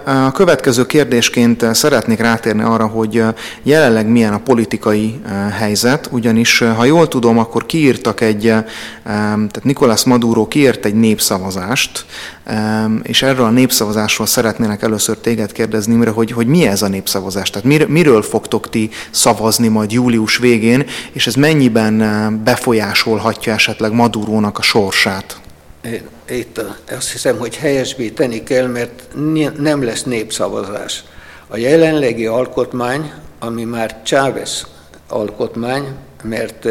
a 0.04 0.30
következő 0.32 0.86
kérdésként 0.86 1.74
szeretnék 1.74 2.18
rátérni 2.18 2.62
arra, 2.62 2.86
hogy 2.86 3.22
jelenleg 3.62 4.08
milyen 4.08 4.32
a 4.32 4.38
politikai 4.38 5.20
helyzet, 5.58 6.08
ugyanis 6.12 6.58
ha 6.58 6.84
jól 6.84 7.08
tudom, 7.08 7.38
akkor 7.38 7.66
kiírtak 7.66 8.20
egy, 8.20 8.52
tehát 9.04 9.60
Nicolás 9.62 10.04
Maduro 10.04 10.48
kiírt 10.48 10.84
egy 10.84 10.94
népszavazást, 10.94 12.04
és 13.02 13.22
erről 13.22 13.44
a 13.44 13.50
népszavazásról 13.50 14.26
szeretnének 14.26 14.82
először 14.82 15.16
téged 15.16 15.52
kérdezni, 15.52 15.92
Imre, 15.92 16.10
hogy, 16.10 16.32
hogy 16.32 16.46
mi 16.46 16.66
ez 16.66 16.82
a 16.82 16.88
népszavazás? 16.88 17.50
Tehát 17.50 17.66
mir, 17.66 17.86
miről 17.86 18.22
fogtok 18.22 18.70
ti 18.70 18.90
szavazni 19.10 19.68
majd 19.68 19.92
július 19.92 20.36
végén, 20.36 20.86
és 21.12 21.26
ez 21.26 21.34
mennyiben 21.34 22.42
befolyásolhatja 22.44 23.52
esetleg 23.52 23.92
Madurónak 23.92 24.58
a 24.58 24.62
sorsát? 24.62 25.40
Itt 26.30 26.60
azt 26.96 27.12
hiszem, 27.12 27.38
hogy 27.38 27.56
helyesbíteni 27.56 28.42
kell, 28.42 28.66
mert 28.66 29.08
nem 29.58 29.84
lesz 29.84 30.02
népszavazás. 30.02 31.04
A 31.46 31.56
jelenlegi 31.56 32.26
alkotmány, 32.26 33.12
ami 33.38 33.64
már 33.64 34.00
Chávez 34.02 34.66
alkotmány, 35.08 35.88
mert 36.22 36.68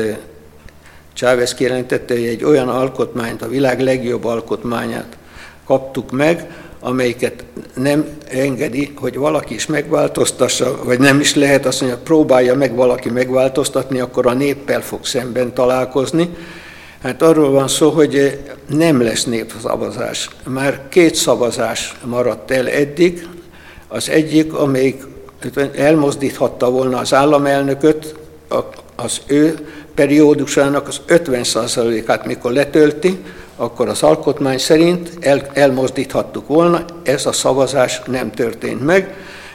Chávez 1.14 1.54
kijelentette, 1.54 2.14
hogy 2.14 2.26
egy 2.26 2.44
olyan 2.44 2.70
alkotmányt, 2.70 3.42
a 3.42 3.48
világ 3.48 3.82
legjobb 3.82 4.26
alkotmányát 4.26 5.18
kaptuk 5.66 6.12
meg, 6.12 6.52
amelyiket 6.80 7.44
nem 7.76 8.08
engedi, 8.30 8.94
hogy 8.96 9.18
valaki 9.18 9.54
is 9.54 9.66
megváltoztassa, 9.66 10.84
vagy 10.84 11.00
nem 11.00 11.20
is 11.20 11.36
lehet 11.36 11.66
azt 11.66 11.82
mondja, 11.82 12.00
próbálja 12.04 12.56
meg 12.56 12.76
valaki 12.76 13.10
megváltoztatni, 13.10 14.00
akkor 14.00 14.28
a 14.28 14.34
néppel 14.34 14.82
fog 14.82 15.06
szemben 15.06 15.54
találkozni, 15.54 16.36
Hát 17.02 17.22
arról 17.22 17.52
van 17.52 17.68
szó, 17.68 17.90
hogy 17.90 18.40
nem 18.70 19.02
lesz 19.02 19.24
népszavazás. 19.24 20.30
Már 20.48 20.82
két 20.90 21.16
szavazás 21.16 21.96
maradt 22.04 22.52
el 22.52 22.70
eddig. 22.70 23.28
Az 23.88 24.10
egyik, 24.10 24.54
amelyik 24.54 25.04
elmozdíthatta 25.76 26.70
volna 26.70 26.98
az 26.98 27.14
államelnököt, 27.14 28.16
az 28.96 29.22
ő 29.26 29.56
periódusának 29.96 30.88
az 30.88 31.02
50%-át, 31.08 32.26
mikor 32.26 32.52
letölti, 32.52 33.18
akkor 33.56 33.88
az 33.88 34.04
alkotmány 34.04 34.58
szerint 34.58 35.10
el, 35.20 35.42
elmozdíthattuk 35.54 36.48
volna, 36.48 36.86
ez 37.04 37.26
a 37.26 37.32
szavazás 37.32 38.02
nem 38.06 38.32
történt 38.32 38.86
meg. 38.86 39.14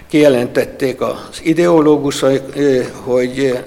Kijelentették 0.08 1.00
az 1.00 1.40
ideológusok, 1.42 2.40
hogy 3.04 3.58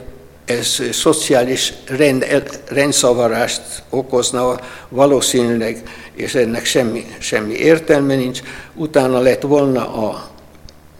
ez 0.45 0.81
szociális 0.91 1.73
rend, 1.87 2.25
rendszavarást 2.69 3.61
okozna 3.89 4.59
valószínűleg, 4.89 5.83
és 6.13 6.35
ennek 6.35 6.65
semmi, 6.65 7.05
semmi 7.19 7.53
értelme 7.53 8.15
nincs. 8.15 8.41
Utána 8.73 9.19
lett 9.19 9.41
volna 9.41 9.93
a, 9.93 10.29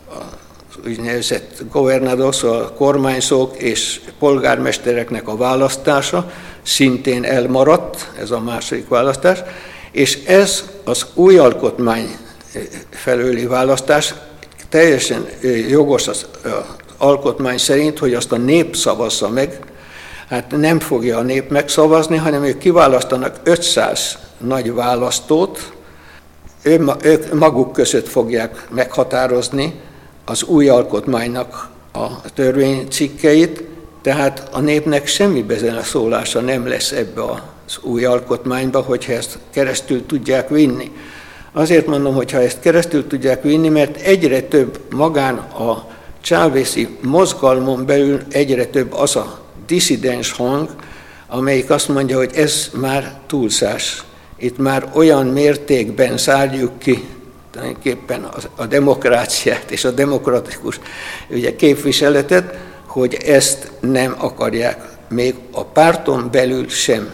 a 0.09 0.23
úgynevezett 0.85 1.61
governados, 1.71 2.43
a 2.43 2.73
kormányzók 2.77 3.57
és 3.57 4.01
polgármestereknek 4.19 5.27
a 5.27 5.37
választása, 5.37 6.31
szintén 6.63 7.23
elmaradt, 7.23 8.11
ez 8.19 8.31
a 8.31 8.39
második 8.39 8.87
választás, 8.87 9.39
és 9.91 10.23
ez 10.25 10.63
az 10.83 11.05
új 11.13 11.37
alkotmány 11.37 12.17
felőli 12.89 13.45
választás 13.45 14.13
teljesen 14.69 15.25
jogos 15.69 16.07
az, 16.07 16.25
alkotmány 16.97 17.57
szerint, 17.57 17.99
hogy 17.99 18.13
azt 18.13 18.31
a 18.31 18.37
nép 18.37 18.75
szavazza 18.75 19.29
meg, 19.29 19.59
hát 20.29 20.57
nem 20.57 20.79
fogja 20.79 21.17
a 21.17 21.21
nép 21.21 21.49
megszavazni, 21.49 22.17
hanem 22.17 22.43
ők 22.43 22.57
kiválasztanak 22.57 23.39
500 23.43 24.17
nagy 24.37 24.73
választót, 24.73 25.73
ők 27.01 27.33
maguk 27.33 27.73
között 27.73 28.07
fogják 28.07 28.67
meghatározni 28.69 29.73
az 30.25 30.43
új 30.43 30.69
alkotmánynak 30.69 31.69
a 31.93 32.31
törvénycikkeit, 32.33 33.63
tehát 34.01 34.47
a 34.51 34.59
népnek 34.59 35.07
semmi 35.07 35.45
szólása 35.83 36.39
nem 36.39 36.67
lesz 36.67 36.91
ebbe 36.91 37.21
az 37.23 37.77
új 37.81 38.05
alkotmányba, 38.05 38.81
hogyha 38.81 39.11
ezt 39.11 39.37
keresztül 39.51 40.05
tudják 40.05 40.49
vinni. 40.49 40.91
Azért 41.51 41.85
mondom, 41.85 42.15
hogy 42.15 42.31
ha 42.31 42.41
ezt 42.41 42.59
keresztül 42.59 43.07
tudják 43.07 43.43
vinni, 43.43 43.69
mert 43.69 44.01
egyre 44.01 44.41
több 44.41 44.79
magán 44.89 45.35
a 45.37 45.87
csávészi 46.25 46.87
mozgalmon 47.01 47.85
belül 47.85 48.21
egyre 48.29 48.65
több 48.65 48.93
az 48.93 49.15
a 49.15 49.39
diszidens 49.65 50.31
hang, 50.31 50.69
amelyik 51.27 51.69
azt 51.69 51.87
mondja, 51.87 52.17
hogy 52.17 52.31
ez 52.35 52.69
már 52.73 53.19
túlszás. 53.27 54.03
Itt 54.37 54.57
már 54.57 54.89
olyan 54.93 55.25
mértékben 55.25 56.17
szárjuk 56.17 56.79
ki 56.79 57.07
tulajdonképpen 57.51 58.27
a 58.55 58.65
demokráciát 58.65 59.71
és 59.71 59.83
a 59.83 59.91
demokratikus 59.91 60.79
ugye, 61.29 61.55
képviseletet, 61.55 62.57
hogy 62.85 63.13
ezt 63.13 63.71
nem 63.79 64.15
akarják 64.17 64.87
még 65.09 65.35
a 65.51 65.63
párton 65.63 66.29
belül 66.31 66.69
sem 66.69 67.13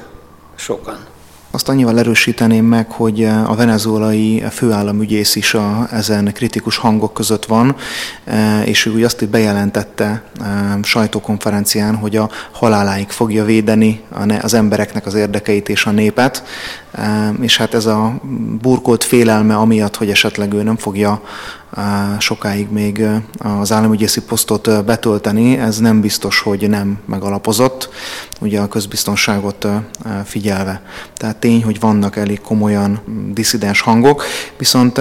sokan. 0.56 1.11
Azt 1.54 1.70
annyival 1.70 2.00
erősíteném 2.00 2.66
meg, 2.66 2.92
hogy 2.92 3.24
a 3.24 3.56
venezuelai 3.56 4.44
főállamügyész 4.52 5.36
is 5.36 5.54
a, 5.54 5.88
ezen 5.92 6.34
kritikus 6.34 6.78
hangok 6.78 7.14
között 7.14 7.46
van, 7.46 7.76
e, 8.26 8.64
és 8.64 8.86
ő 8.86 8.94
úgy 8.94 9.04
azt 9.04 9.30
bejelentette 9.30 10.24
e, 10.42 10.78
sajtókonferencián, 10.82 11.96
hogy 11.96 12.16
a 12.16 12.30
haláláig 12.52 13.10
fogja 13.10 13.46
védeni 13.46 14.02
az 14.42 14.54
embereknek 14.54 15.06
az 15.06 15.14
érdekeit 15.14 15.70
és 15.70 15.86
a 15.86 15.92
népet, 15.92 16.44
és 17.42 17.58
hát 17.58 17.74
ez 17.74 17.86
a 17.86 18.14
burkolt 18.62 19.04
félelme 19.04 19.56
amiatt, 19.56 19.96
hogy 19.96 20.10
esetleg 20.10 20.54
ő 20.54 20.64
nem 20.64 20.78
fogja 20.78 21.22
sokáig 22.20 22.70
még 22.70 23.06
az 23.38 23.72
államügyészi 23.72 24.22
posztot 24.22 24.86
betölteni, 24.86 25.58
ez 25.58 25.78
nem 25.78 26.02
biztos, 26.02 26.40
hogy 26.40 26.70
nem 26.70 27.00
megalapozott. 27.06 27.90
Ugye 28.42 28.60
a 28.60 28.68
közbiztonságot 28.68 29.68
figyelve. 30.26 30.82
Tehát 31.16 31.36
tény, 31.36 31.64
hogy 31.64 31.80
vannak 31.80 32.16
elég 32.16 32.42
komolyan 32.42 33.02
diszidens 33.34 33.82
hangok, 33.82 34.24
viszont 34.58 35.00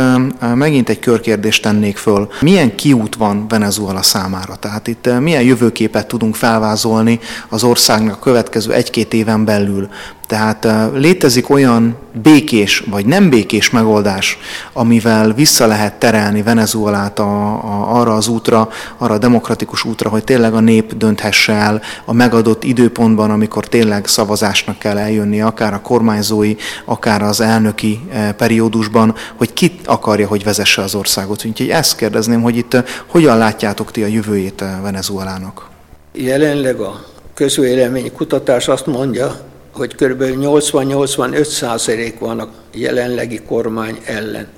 megint 0.54 0.88
egy 0.88 0.98
körkérdést 0.98 1.62
tennék 1.62 1.96
föl. 1.96 2.28
Milyen 2.40 2.74
kiút 2.74 3.14
van 3.14 3.48
Venezuela 3.48 4.02
számára? 4.02 4.56
Tehát 4.56 4.86
itt 4.86 5.20
milyen 5.20 5.42
jövőképet 5.42 6.06
tudunk 6.06 6.34
felvázolni 6.34 7.20
az 7.48 7.64
országnak 7.64 8.14
a 8.14 8.18
következő 8.18 8.72
egy-két 8.72 9.14
éven 9.14 9.44
belül? 9.44 9.88
Tehát 10.30 10.68
létezik 10.94 11.50
olyan 11.50 11.96
békés 12.22 12.84
vagy 12.90 13.06
nem 13.06 13.30
békés 13.30 13.70
megoldás, 13.70 14.38
amivel 14.72 15.32
vissza 15.32 15.66
lehet 15.66 15.94
terelni 15.94 16.42
Venezuelát 16.42 17.18
a, 17.18 17.52
a, 17.52 17.98
arra 18.00 18.14
az 18.14 18.28
útra, 18.28 18.68
arra 18.98 19.14
a 19.14 19.18
demokratikus 19.18 19.84
útra, 19.84 20.10
hogy 20.10 20.24
tényleg 20.24 20.54
a 20.54 20.60
nép 20.60 20.96
dönthesse 20.96 21.52
el 21.52 21.82
a 22.04 22.12
megadott 22.12 22.64
időpontban, 22.64 23.30
amikor 23.30 23.66
tényleg 23.66 24.06
szavazásnak 24.06 24.78
kell 24.78 24.98
eljönni, 24.98 25.40
akár 25.40 25.74
a 25.74 25.80
kormányzói, 25.80 26.54
akár 26.84 27.22
az 27.22 27.40
elnöki 27.40 28.00
periódusban, 28.36 29.14
hogy 29.36 29.52
ki 29.52 29.72
akarja, 29.84 30.26
hogy 30.26 30.44
vezesse 30.44 30.82
az 30.82 30.94
országot. 30.94 31.44
Úgyhogy 31.44 31.68
ezt 31.68 31.96
kérdezném, 31.96 32.42
hogy 32.42 32.56
itt 32.56 32.82
hogyan 33.06 33.38
látjátok 33.38 33.90
ti 33.90 34.02
a 34.02 34.06
jövőjét 34.06 34.64
Venezuelának? 34.82 35.68
Jelenleg 36.12 36.80
a 36.80 37.04
közvélemény 37.34 38.12
kutatás 38.12 38.68
azt 38.68 38.86
mondja, 38.86 39.48
hogy 39.72 39.94
kb. 39.94 40.22
80-85 40.22 41.44
százalék 41.44 42.18
van 42.18 42.40
a 42.40 42.48
jelenlegi 42.74 43.40
kormány 43.40 43.98
ellen. 44.04 44.48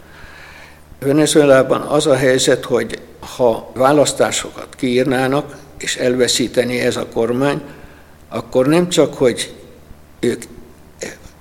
Venezuelában 1.01 1.81
az 1.81 2.07
a 2.07 2.14
helyzet, 2.16 2.64
hogy 2.64 3.01
ha 3.37 3.70
választásokat 3.75 4.68
kiírnának, 4.77 5.57
és 5.79 5.96
elveszíteni 5.96 6.79
ez 6.79 6.96
a 6.96 7.07
kormány, 7.12 7.62
akkor 8.29 8.66
nem 8.66 8.88
csak, 8.88 9.14
hogy 9.14 9.55
ők 10.20 10.42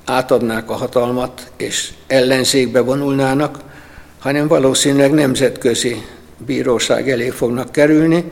átadnák 0.06 0.70
a 0.70 0.74
hatalmat, 0.74 1.52
és 1.58 1.92
ellenzékbe 2.08 2.80
vonulnának, 2.80 3.60
hanem 4.20 4.48
valószínűleg 4.48 5.12
nemzetközi 5.12 6.06
bíróság 6.46 7.10
elé 7.10 7.30
fognak 7.30 7.72
kerülni, 7.72 8.32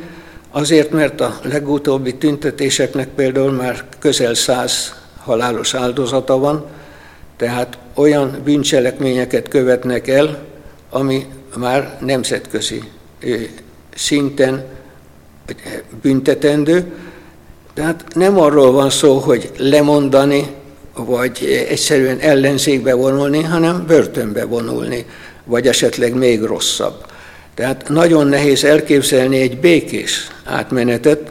azért, 0.51 0.91
mert 0.91 1.21
a 1.21 1.39
legutóbbi 1.43 2.15
tüntetéseknek 2.15 3.07
például 3.07 3.51
már 3.51 3.85
közel 3.99 4.33
száz 4.33 4.98
halálos 5.23 5.73
áldozata 5.73 6.37
van, 6.37 6.65
tehát 7.37 7.77
olyan 7.93 8.37
bűncselekményeket 8.43 9.47
követnek 9.47 10.07
el, 10.07 10.37
ami 10.89 11.25
már 11.55 11.97
nemzetközi 12.01 12.83
szinten 13.95 14.65
büntetendő. 16.01 16.91
Tehát 17.73 18.05
nem 18.13 18.39
arról 18.39 18.71
van 18.71 18.89
szó, 18.89 19.17
hogy 19.17 19.51
lemondani, 19.57 20.47
vagy 20.95 21.65
egyszerűen 21.69 22.19
ellenzékbe 22.19 22.93
vonulni, 22.93 23.43
hanem 23.43 23.85
börtönbe 23.87 24.45
vonulni, 24.45 25.05
vagy 25.43 25.67
esetleg 25.67 26.13
még 26.13 26.41
rosszabb. 26.41 27.05
Tehát 27.53 27.89
nagyon 27.89 28.27
nehéz 28.27 28.63
elképzelni 28.63 29.41
egy 29.41 29.57
békés 29.57 30.27
átmenetet, 30.43 31.21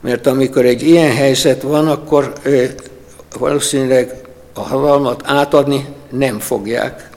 mert 0.00 0.26
amikor 0.26 0.64
egy 0.64 0.82
ilyen 0.82 1.10
helyzet 1.10 1.62
van, 1.62 1.88
akkor 1.88 2.32
valószínűleg 3.38 4.14
a 4.52 4.60
hatalmat 4.60 5.22
átadni 5.24 5.86
nem 6.10 6.38
fogják, 6.38 7.10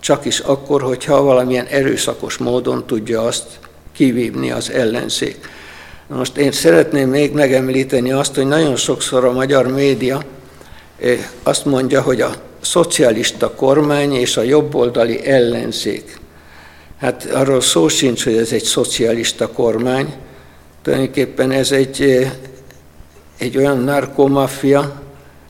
csak 0.00 0.24
is 0.24 0.38
akkor, 0.38 0.82
hogyha 0.82 1.22
valamilyen 1.22 1.66
erőszakos 1.66 2.36
módon 2.36 2.86
tudja 2.86 3.22
azt 3.22 3.46
kivívni 3.92 4.50
az 4.50 4.70
ellenzék. 4.70 5.48
Most 6.06 6.36
én 6.36 6.52
szeretném 6.52 7.08
még 7.08 7.32
megemlíteni 7.32 8.12
azt, 8.12 8.34
hogy 8.34 8.46
nagyon 8.46 8.76
sokszor 8.76 9.24
a 9.24 9.32
magyar 9.32 9.66
média 9.66 10.22
eh, 11.00 11.18
azt 11.42 11.64
mondja, 11.64 12.02
hogy 12.02 12.20
a 12.20 12.34
szocialista 12.60 13.50
kormány 13.54 14.12
és 14.12 14.36
a 14.36 14.42
jobboldali 14.42 15.26
ellenzék. 15.26 16.20
Hát 17.00 17.28
arról 17.32 17.60
szó 17.60 17.88
sincs, 17.88 18.24
hogy 18.24 18.36
ez 18.36 18.52
egy 18.52 18.62
szocialista 18.62 19.48
kormány, 19.48 20.14
tulajdonképpen 20.82 21.50
ez 21.50 21.72
egy, 21.72 22.00
eh, 22.02 22.32
egy 23.38 23.56
olyan 23.56 23.78
narkomafia, 23.78 25.02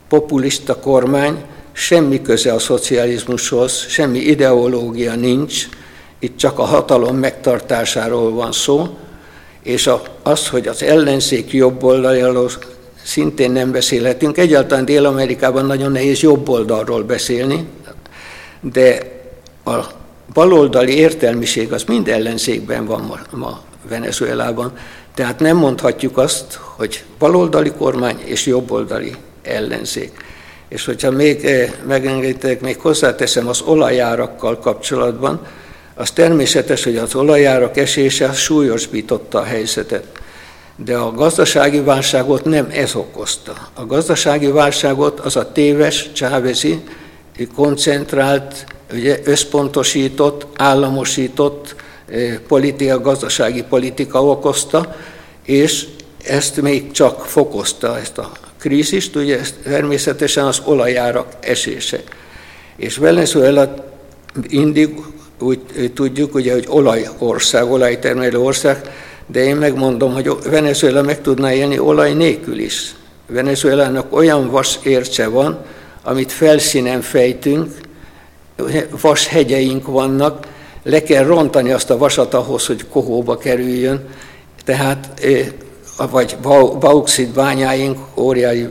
populista 0.09 0.79
kormány, 0.79 1.45
semmi 1.73 2.23
köze 2.23 2.53
a 2.53 2.59
szocializmushoz, 2.59 3.73
semmi 3.73 4.19
ideológia 4.19 5.15
nincs, 5.15 5.69
itt 6.19 6.37
csak 6.37 6.59
a 6.59 6.65
hatalom 6.65 7.17
megtartásáról 7.17 8.33
van 8.33 8.53
szó, 8.53 8.89
és 9.63 9.91
az, 10.23 10.49
hogy 10.49 10.67
az 10.67 10.83
ellenzék 10.83 11.53
jobb 11.53 11.83
oldaljáról 11.83 12.51
szintén 13.03 13.51
nem 13.51 13.71
beszélhetünk. 13.71 14.39
Egyáltalán 14.39 14.85
Dél-Amerikában 14.85 15.67
nagyon 15.67 15.93
nehéz 15.93 16.21
jobb 16.21 16.49
oldalról 16.49 17.03
beszélni, 17.03 17.67
de 18.61 19.17
a 19.65 19.85
baloldali 20.33 20.97
értelmiség 20.97 21.73
az 21.73 21.85
mind 21.85 22.09
ellenzékben 22.09 22.87
van 22.87 23.01
ma, 23.01 23.39
ma 23.39 23.61
Venezuelában. 23.89 24.73
Tehát 25.15 25.41
nem 25.41 25.57
mondhatjuk 25.57 26.19
azt, 26.19 26.59
hogy 26.77 27.05
baloldali 27.19 27.71
kormány 27.71 28.19
és 28.25 28.47
jobboldali 28.47 29.15
ellenzék. 29.49 30.11
És 30.69 30.85
hogyha 30.85 31.11
még 31.11 31.45
eh, 31.45 31.73
megengeditek, 31.87 32.61
még 32.61 32.81
hozzáteszem 32.81 33.49
az 33.49 33.61
olajárakkal 33.61 34.59
kapcsolatban, 34.59 35.47
az 35.95 36.11
természetes, 36.11 36.85
hogy 36.85 36.97
az 36.97 37.15
olajárak 37.15 37.77
esése 37.77 38.33
súlyosbította 38.33 39.39
a 39.39 39.45
helyzetet. 39.45 40.05
De 40.85 40.97
a 40.97 41.13
gazdasági 41.13 41.81
válságot 41.81 42.45
nem 42.45 42.69
ez 42.71 42.95
okozta. 42.95 43.69
A 43.75 43.87
gazdasági 43.87 44.47
válságot 44.47 45.21
az 45.21 45.37
a 45.37 45.53
téves, 45.53 46.13
csávezi, 46.13 46.83
koncentrált, 47.55 48.65
ugye, 48.93 49.19
összpontosított, 49.25 50.47
államosított 50.57 51.75
eh, 52.09 52.39
politika, 52.49 53.01
gazdasági 53.01 53.63
politika 53.63 54.25
okozta, 54.25 54.97
és 55.45 55.87
ezt 56.25 56.61
még 56.61 56.91
csak 56.91 57.25
fokozta, 57.25 57.99
ezt 57.99 58.19
a 58.19 58.31
krízist, 58.59 59.17
ugye 59.17 59.41
természetesen 59.63 60.45
az 60.45 60.61
olajárak 60.65 61.27
esése. 61.41 62.03
És 62.77 62.97
Venezuela 62.97 63.75
mindig 64.51 64.95
úgy 65.39 65.61
tudjuk, 65.95 66.35
ugye, 66.35 66.53
hogy 66.53 66.67
olajország, 66.69 67.71
olajtermelő 67.71 68.39
ország, 68.39 68.81
de 69.27 69.45
én 69.45 69.57
megmondom, 69.57 70.13
hogy 70.13 70.31
Venezuela 70.51 71.03
meg 71.03 71.21
tudná 71.21 71.53
élni 71.53 71.79
olaj 71.79 72.13
nélkül 72.13 72.59
is. 72.59 72.95
Venezuelának 73.27 74.17
olyan 74.17 74.51
vas 74.51 74.79
érce 74.83 75.29
van, 75.29 75.65
amit 76.03 76.33
felszínen 76.33 77.01
fejtünk, 77.01 77.71
vashegyeink 79.01 79.87
vannak, 79.87 80.47
le 80.83 81.03
kell 81.03 81.25
rontani 81.25 81.71
azt 81.71 81.91
a 81.91 81.99
vasat 81.99 82.35
ahhoz, 82.35 82.67
hogy 82.67 82.89
kohóba 82.89 83.39
kerüljön. 83.39 84.01
Tehát 84.65 85.21
vagy 86.07 86.37
bauxit 86.79 87.41
óriási, 88.15 88.69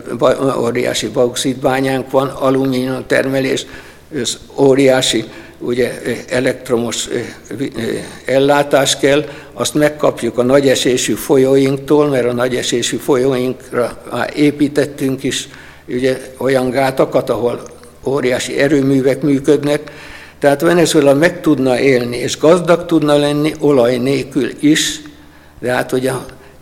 óriási 0.59 1.07
bauxit 1.07 1.57
bányánk 1.57 2.11
van, 2.11 2.27
alumínium 2.27 3.05
termelés, 3.07 3.65
ez 4.15 4.37
óriási 4.55 5.25
ugye, 5.59 6.01
elektromos 6.29 7.07
ellátás 8.25 8.97
kell, 8.97 9.25
azt 9.53 9.73
megkapjuk 9.73 10.37
a 10.37 10.43
nagyesésű 10.43 11.13
folyóinktól, 11.13 12.07
mert 12.07 12.25
a 12.25 12.33
nagyesésű 12.33 12.97
folyóinkra 12.97 13.97
már 14.11 14.31
építettünk 14.35 15.23
is 15.23 15.47
ugye, 15.87 16.17
olyan 16.37 16.69
gátakat, 16.69 17.29
ahol 17.29 17.61
óriási 18.05 18.59
erőművek 18.59 19.21
működnek, 19.21 19.91
tehát 20.39 20.61
Venezuela 20.61 21.13
meg 21.13 21.41
tudna 21.41 21.79
élni, 21.79 22.17
és 22.17 22.37
gazdag 22.37 22.85
tudna 22.85 23.17
lenni 23.17 23.53
olaj 23.59 23.97
nélkül 23.97 24.49
is, 24.59 25.01
de 25.59 25.71
hát 25.71 25.91
ugye 25.91 26.11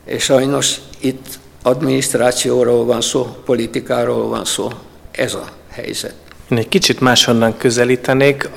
és 0.06 0.24
sajnos 0.24 0.76
itt 1.00 1.39
adminisztrációról 1.63 2.86
van 2.86 3.02
szó, 3.02 3.24
politikáról 3.46 4.28
van 4.28 4.46
szó. 4.46 4.70
Ez 5.12 5.34
a 5.34 5.46
helyzet. 5.70 6.15
Én 6.50 6.58
egy 6.58 6.70
kicsit 6.70 7.00
máshonnan 7.00 7.58
közelítenék. 7.58 8.50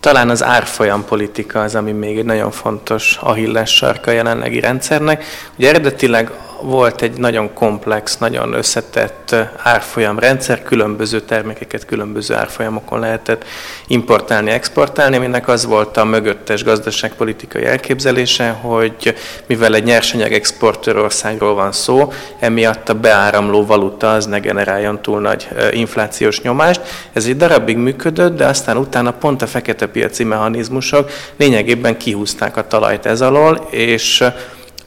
Talán 0.00 0.30
az 0.30 0.42
árfolyam 0.42 1.04
politika 1.04 1.62
az, 1.62 1.74
ami 1.74 1.92
még 1.92 2.18
egy 2.18 2.24
nagyon 2.24 2.50
fontos 2.50 3.18
ahilles 3.20 3.74
sarka 3.74 4.10
a 4.10 4.14
jelenlegi 4.14 4.60
rendszernek. 4.60 5.24
Ugye 5.56 5.68
eredetileg 5.68 6.30
volt 6.62 7.02
egy 7.02 7.18
nagyon 7.18 7.52
komplex, 7.52 8.18
nagyon 8.18 8.52
összetett 8.52 9.34
árfolyamrendszer, 9.56 10.62
különböző 10.62 11.20
termékeket 11.20 11.84
különböző 11.84 12.34
árfolyamokon 12.34 13.00
lehetett 13.00 13.44
importálni, 13.86 14.50
exportálni, 14.50 15.16
aminek 15.16 15.48
az 15.48 15.66
volt 15.66 15.96
a 15.96 16.04
mögöttes 16.04 16.64
gazdaságpolitikai 16.64 17.64
elképzelése, 17.64 18.48
hogy 18.50 19.14
mivel 19.46 19.74
egy 19.74 19.84
nyersanyag 19.84 20.32
exportőr 20.32 20.96
országról 20.96 21.54
van 21.54 21.72
szó, 21.72 22.12
emiatt 22.38 22.88
a 22.88 22.94
beáramló 22.94 23.66
valuta 23.66 24.12
az 24.12 24.26
ne 24.26 24.38
generáljon 24.38 25.02
túl 25.02 25.20
nagy 25.20 25.48
inflációs 25.70 26.40
nyomást. 26.40 26.80
Ez 27.12 27.26
egy 27.26 27.36
darabig 27.36 27.76
működött, 27.76 28.36
de 28.36 28.46
aztán 28.46 28.76
utána 28.76 29.10
pont 29.10 29.42
a 29.42 29.46
fekete 29.46 29.86
piaci 29.86 30.24
mechanizmusok 30.24 31.10
lényegében 31.36 31.96
kihúzták 31.96 32.56
a 32.56 32.66
talajt 32.66 33.06
ez 33.06 33.20
alól, 33.20 33.66
és 33.70 34.24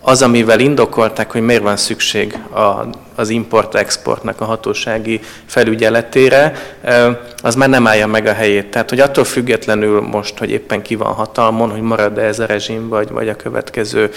az, 0.08 0.22
amivel 0.22 0.60
indokolták, 0.60 1.32
hogy 1.32 1.42
miért 1.42 1.62
van 1.62 1.78
szükség 1.78 2.40
a, 2.54 2.86
az 3.16 3.30
import-exportnak 3.30 4.42
a 4.42 4.46
hatósági 4.46 5.20
felügyeletére, 5.46 6.54
az 7.44 7.56
már 7.56 7.70
nem 7.70 7.88
állja 7.88 8.08
meg 8.08 8.26
a 8.26 8.34
helyét. 8.34 8.72
Tehát, 8.72 8.90
hogy 8.90 9.00
attól 9.00 9.24
függetlenül 9.24 10.02
most, 10.02 10.38
hogy 10.38 10.50
éppen 10.50 10.82
ki 10.82 10.96
van 10.96 11.14
hatalmon, 11.14 11.72
hogy 11.72 11.82
marad-e 11.82 12.22
ez 12.22 12.40
a 12.40 12.46
rezsim, 12.46 12.90
vagy, 12.90 13.10
vagy 13.10 13.30
a 13.30 13.36
következő 13.36 14.12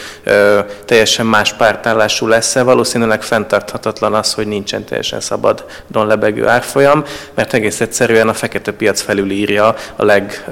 teljesen 0.85 1.27
más 1.27 1.53
pártállású 1.53 2.27
lesz-e, 2.27 2.63
valószínűleg 2.63 3.23
fenntarthatatlan 3.23 4.15
az, 4.15 4.35
hogy 4.35 4.47
nincsen 4.47 4.85
teljesen 4.85 5.21
szabadon 5.21 6.07
lebegő 6.07 6.47
árfolyam, 6.47 7.05
mert 7.35 7.55
egész 7.55 7.81
egyszerűen 7.81 8.29
a 8.29 8.35
fekete 8.35 8.73
piac 8.73 9.01
felülírja 9.01 9.75
a 9.97 10.05
leg 10.05 10.45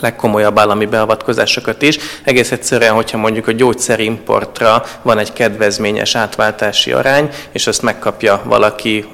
legkomolyabb 0.00 0.58
állami 0.58 0.86
beavatkozásokat 0.86 1.82
is. 1.82 1.98
Egész 2.24 2.52
egyszerűen, 2.52 2.94
hogyha 2.94 3.18
mondjuk 3.18 3.48
a 3.48 3.52
gyógyszerimportra 3.52 4.84
van 5.02 5.18
egy 5.18 5.32
kedvezményes 5.32 6.14
átváltási 6.14 6.92
arány, 6.92 7.28
és 7.52 7.66
azt 7.66 7.82
megkapja 7.82 8.40
valaki 8.44 9.04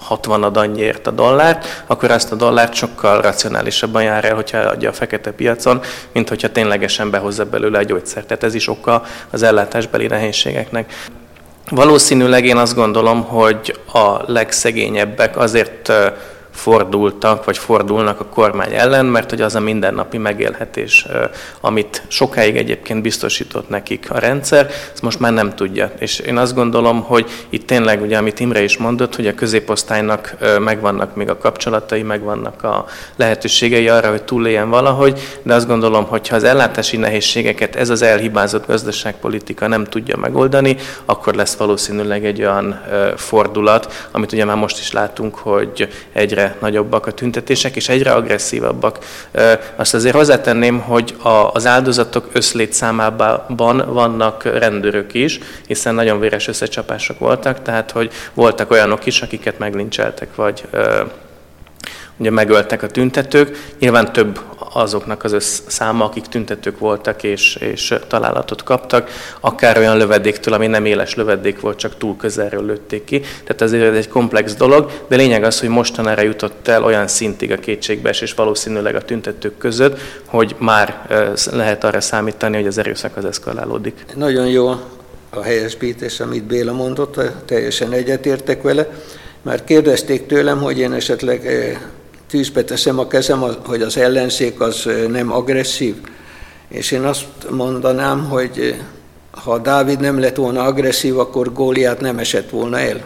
60 0.00 0.42
annyiért 0.42 1.06
a 1.06 1.10
dollárt, 1.10 1.84
akkor 1.86 2.10
azt 2.10 2.32
a 2.32 2.36
dollárt 2.36 2.74
sokkal 2.74 3.20
racionálisabban 3.20 4.02
jár 4.02 4.24
el, 4.24 4.34
hogyha 4.34 4.58
adja 4.58 4.88
a 4.90 4.92
fekete 4.92 5.30
piacon, 5.30 5.80
mint 6.12 6.28
hogyha 6.28 6.52
ténylegesen 6.52 7.10
behozza 7.10 7.44
belőle 7.44 7.78
a 7.78 7.82
gyógyszert. 7.82 8.26
Tehát 8.26 8.42
ez 8.42 8.54
is 8.54 8.68
oka 8.68 9.02
az 9.30 9.42
ellátásbeli 9.42 10.06
nehézségeknek. 10.06 10.92
Valószínűleg 11.70 12.44
én 12.44 12.56
azt 12.56 12.74
gondolom, 12.74 13.22
hogy 13.22 13.78
a 13.92 14.32
legszegényebbek 14.32 15.36
azért 15.36 15.92
fordultak, 16.60 17.44
vagy 17.44 17.58
fordulnak 17.58 18.20
a 18.20 18.24
kormány 18.24 18.74
ellen, 18.74 19.06
mert 19.06 19.30
hogy 19.30 19.40
az 19.40 19.54
a 19.54 19.60
mindennapi 19.60 20.18
megélhetés, 20.18 21.06
amit 21.60 22.02
sokáig 22.08 22.56
egyébként 22.56 23.02
biztosított 23.02 23.68
nekik 23.68 24.10
a 24.10 24.18
rendszer, 24.18 24.70
ezt 24.92 25.02
most 25.02 25.18
már 25.20 25.32
nem 25.32 25.54
tudja. 25.54 25.90
És 25.98 26.18
én 26.18 26.36
azt 26.36 26.54
gondolom, 26.54 27.02
hogy 27.02 27.30
itt 27.48 27.66
tényleg, 27.66 28.02
ugye, 28.02 28.16
amit 28.16 28.40
Imre 28.40 28.62
is 28.62 28.76
mondott, 28.76 29.16
hogy 29.16 29.26
a 29.26 29.34
középosztálynak 29.34 30.34
megvannak 30.58 31.14
még 31.14 31.28
a 31.28 31.38
kapcsolatai, 31.38 32.02
megvannak 32.02 32.62
a 32.62 32.84
lehetőségei 33.16 33.88
arra, 33.88 34.10
hogy 34.10 34.22
túléljen 34.22 34.70
valahogy, 34.70 35.38
de 35.42 35.54
azt 35.54 35.66
gondolom, 35.66 36.04
hogy 36.04 36.28
ha 36.28 36.36
az 36.36 36.44
ellátási 36.44 36.96
nehézségeket 36.96 37.76
ez 37.76 37.90
az 37.90 38.02
elhibázott 38.02 38.66
gazdaságpolitika 38.66 39.66
nem 39.66 39.84
tudja 39.84 40.16
megoldani, 40.16 40.76
akkor 41.04 41.34
lesz 41.34 41.56
valószínűleg 41.56 42.24
egy 42.24 42.40
olyan 42.40 42.80
fordulat, 43.16 44.08
amit 44.10 44.32
ugye 44.32 44.44
már 44.44 44.56
most 44.56 44.78
is 44.78 44.92
látunk, 44.92 45.34
hogy 45.34 45.88
egyre 46.12 46.49
nagyobbak 46.58 47.06
a 47.06 47.12
tüntetések, 47.12 47.76
és 47.76 47.88
egyre 47.88 48.12
agresszívabbak. 48.12 48.98
Azt 49.76 49.94
azért 49.94 50.14
hozzátenném, 50.14 50.80
hogy 50.80 51.16
az 51.52 51.66
áldozatok 51.66 52.28
összlét 52.32 52.72
számában 52.72 53.44
vannak 53.86 54.44
rendőrök 54.44 55.14
is, 55.14 55.38
hiszen 55.66 55.94
nagyon 55.94 56.20
véres 56.20 56.48
összecsapások 56.48 57.18
voltak, 57.18 57.62
tehát 57.62 57.90
hogy 57.90 58.12
voltak 58.34 58.70
olyanok 58.70 59.06
is, 59.06 59.22
akiket 59.22 59.58
meglincseltek, 59.58 60.34
vagy 60.34 60.64
ugye 62.16 62.30
megöltek 62.30 62.82
a 62.82 62.86
tüntetők. 62.86 63.72
Nyilván 63.78 64.12
több 64.12 64.40
azoknak 64.72 65.24
az 65.24 65.32
összszáma, 65.32 66.04
akik 66.04 66.26
tüntetők 66.26 66.78
voltak 66.78 67.22
és, 67.22 67.56
és 67.56 67.94
találatot 68.08 68.62
kaptak, 68.62 69.10
akár 69.40 69.78
olyan 69.78 69.96
lövedéktől, 69.96 70.54
ami 70.54 70.66
nem 70.66 70.84
éles 70.84 71.14
lövedék 71.14 71.60
volt, 71.60 71.78
csak 71.78 71.96
túl 71.96 72.16
közelről 72.16 72.64
lőtték 72.64 73.04
ki. 73.04 73.20
Tehát 73.20 73.60
azért 73.60 73.84
ez 73.84 73.96
egy 73.96 74.08
komplex 74.08 74.54
dolog, 74.54 74.90
de 75.08 75.16
lényeg 75.16 75.44
az, 75.44 75.60
hogy 75.60 75.68
mostanára 75.68 76.22
jutott 76.22 76.68
el 76.68 76.84
olyan 76.84 77.08
szintig 77.08 77.52
a 77.52 77.56
kétségbeesés 77.56 78.34
valószínűleg 78.34 78.94
a 78.94 79.02
tüntetők 79.02 79.58
között, 79.58 79.98
hogy 80.26 80.54
már 80.58 81.06
lehet 81.52 81.84
arra 81.84 82.00
számítani, 82.00 82.56
hogy 82.56 82.66
az 82.66 82.78
erőszak 82.78 83.16
az 83.16 83.24
eszkalálódik. 83.24 84.04
Nagyon 84.14 84.46
jó 84.46 84.68
a 85.30 85.42
helyesbítés, 85.42 86.20
amit 86.20 86.44
Béla 86.44 86.72
mondott, 86.72 87.20
teljesen 87.44 87.92
egyetértek 87.92 88.62
vele. 88.62 88.88
Már 89.42 89.64
kérdezték 89.64 90.26
tőlem, 90.26 90.60
hogy 90.60 90.78
én 90.78 90.92
esetleg 90.92 91.46
tűzbe 92.30 92.64
teszem 92.64 92.98
a 92.98 93.06
kezem, 93.06 93.44
hogy 93.66 93.82
az 93.82 93.96
ellenzék 93.96 94.60
az 94.60 94.88
nem 95.08 95.32
agresszív. 95.32 95.94
És 96.68 96.90
én 96.90 97.02
azt 97.02 97.24
mondanám, 97.50 98.24
hogy 98.24 98.74
ha 99.30 99.58
Dávid 99.58 100.00
nem 100.00 100.20
lett 100.20 100.36
volna 100.36 100.62
agresszív, 100.62 101.18
akkor 101.18 101.52
Góliát 101.52 102.00
nem 102.00 102.18
esett 102.18 102.50
volna 102.50 102.78
el. 102.78 103.00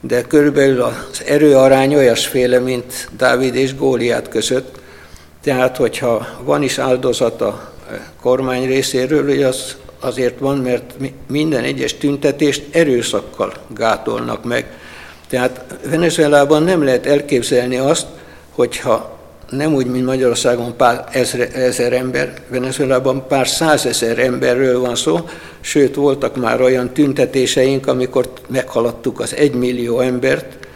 De 0.00 0.22
körülbelül 0.22 0.80
az 0.80 1.22
erőarány 1.26 1.94
olyasféle, 1.94 2.58
mint 2.58 3.08
Dávid 3.16 3.54
és 3.54 3.76
Góliát 3.76 4.28
között. 4.28 4.80
Tehát, 5.42 5.76
hogyha 5.76 6.26
van 6.42 6.62
is 6.62 6.78
áldozat 6.78 7.40
a 7.40 7.72
kormány 8.20 8.66
részéről, 8.66 9.46
az 9.46 9.76
azért 10.00 10.38
van, 10.38 10.58
mert 10.58 10.94
minden 11.26 11.64
egyes 11.64 11.94
tüntetést 11.94 12.62
erőszakkal 12.70 13.52
gátolnak 13.74 14.44
meg. 14.44 14.66
Tehát 15.28 15.64
Venezuelában 15.90 16.62
nem 16.62 16.84
lehet 16.84 17.06
elképzelni 17.06 17.76
azt, 17.76 18.06
hogyha 18.58 19.18
nem 19.50 19.74
úgy, 19.74 19.86
mint 19.86 20.04
Magyarországon 20.04 20.76
pár 20.76 21.04
ezer, 21.12 21.50
ezer 21.54 21.92
ember, 21.92 22.34
Venezuelában 22.48 23.26
pár 23.28 23.48
százezer 23.48 24.18
emberről 24.18 24.80
van 24.80 24.94
szó, 24.94 25.18
sőt 25.60 25.94
voltak 25.94 26.36
már 26.36 26.60
olyan 26.60 26.92
tüntetéseink, 26.92 27.86
amikor 27.86 28.32
meghaladtuk 28.48 29.20
az 29.20 29.34
egymillió 29.34 30.00
embert, 30.00 30.68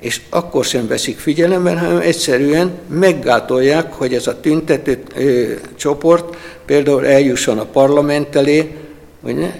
és 0.00 0.20
akkor 0.30 0.64
sem 0.64 0.86
veszik 0.86 1.18
figyelembe, 1.18 1.78
hanem 1.78 1.98
egyszerűen 1.98 2.70
meggátolják, 2.88 3.92
hogy 3.92 4.14
ez 4.14 4.26
a 4.26 4.40
tüntető 4.40 5.02
ö, 5.16 5.52
csoport 5.76 6.36
például 6.66 7.06
eljusson 7.06 7.58
a 7.58 7.64
parlament 7.64 8.36
elé, 8.36 8.76
hogy 9.22 9.34
ne, 9.34 9.50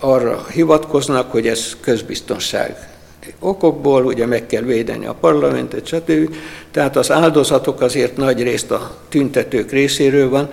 arra 0.00 0.46
hivatkoznak, 0.52 1.30
hogy 1.30 1.46
ez 1.46 1.76
közbiztonság 1.80 2.95
okokból, 3.38 4.04
ugye 4.04 4.26
meg 4.26 4.46
kell 4.46 4.62
védeni 4.62 5.06
a 5.06 5.14
parlamentet, 5.20 5.86
stb. 5.86 6.34
Tehát 6.70 6.96
az 6.96 7.10
áldozatok 7.10 7.80
azért 7.80 8.16
nagy 8.16 8.42
részt 8.42 8.70
a 8.70 8.96
tüntetők 9.08 9.70
részéről 9.70 10.28
van. 10.28 10.50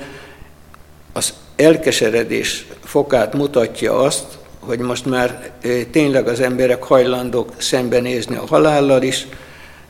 Az 1.13 1.33
elkeseredés 1.55 2.67
fokát 2.83 3.33
mutatja 3.33 3.99
azt, 3.99 4.25
hogy 4.59 4.79
most 4.79 5.05
már 5.05 5.51
tényleg 5.91 6.27
az 6.27 6.39
emberek 6.39 6.83
hajlandók 6.83 7.51
szembenézni 7.57 8.35
a 8.35 8.45
halállal 8.47 9.01
is, 9.01 9.27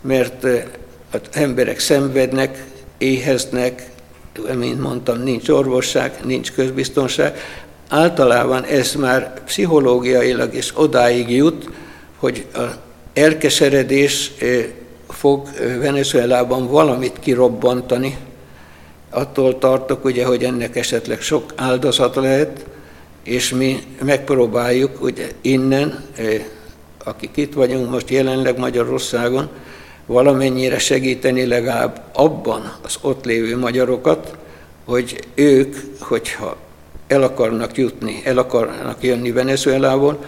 mert 0.02 0.44
az 1.12 1.22
emberek 1.32 1.80
szenvednek, 1.80 2.66
éheznek, 2.98 3.90
mint 4.58 4.82
mondtam, 4.82 5.24
nincs 5.24 5.50
orvosság, 5.50 6.20
nincs 6.24 6.52
közbiztonság. 6.52 7.38
Általában 7.90 8.64
ez 8.64 8.94
már 8.94 9.44
pszichológiailag 9.44 10.54
is 10.54 10.72
odáig 10.76 11.30
jut, 11.30 11.70
hogy 12.24 12.46
a 12.54 12.62
elkeseredés 13.14 14.32
fog 15.10 15.48
Venezuelában 15.80 16.68
valamit 16.68 17.20
kirobbantani. 17.20 18.18
Attól 19.10 19.58
tartok, 19.58 20.06
ugye, 20.06 20.26
hogy 20.26 20.44
ennek 20.44 20.76
esetleg 20.76 21.22
sok 21.22 21.54
áldozat 21.56 22.16
lehet, 22.16 22.66
és 23.24 23.50
mi 23.50 23.80
megpróbáljuk 24.04 25.02
ugye 25.02 25.32
innen, 25.42 26.04
akik 27.04 27.38
itt 27.38 27.54
vagyunk 27.54 27.90
most 27.90 28.10
jelenleg 28.10 28.58
Magyarországon, 28.58 29.50
valamennyire 30.06 30.80
segíteni 30.80 31.46
legalább 31.46 32.02
abban 32.14 32.76
az 32.82 32.98
ott 33.02 33.26
lévő 33.26 33.58
magyarokat, 33.58 34.38
hogy 34.86 35.20
ők, 35.36 35.76
hogyha 36.00 36.58
el 37.08 37.24
akarnak 37.24 37.78
jutni, 37.78 38.22
el 38.26 38.38
akarnak 38.38 39.04
jönni 39.04 39.32
Venezuelából, 39.32 40.20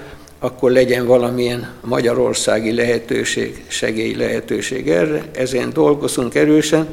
akkor 0.45 0.71
legyen 0.71 1.05
valamilyen 1.05 1.69
magyarországi 1.81 2.73
lehetőség, 2.73 3.63
segély 3.67 4.15
lehetőség 4.15 4.89
erre. 4.89 5.25
Ezen 5.31 5.69
dolgozunk 5.73 6.35
erősen, 6.35 6.87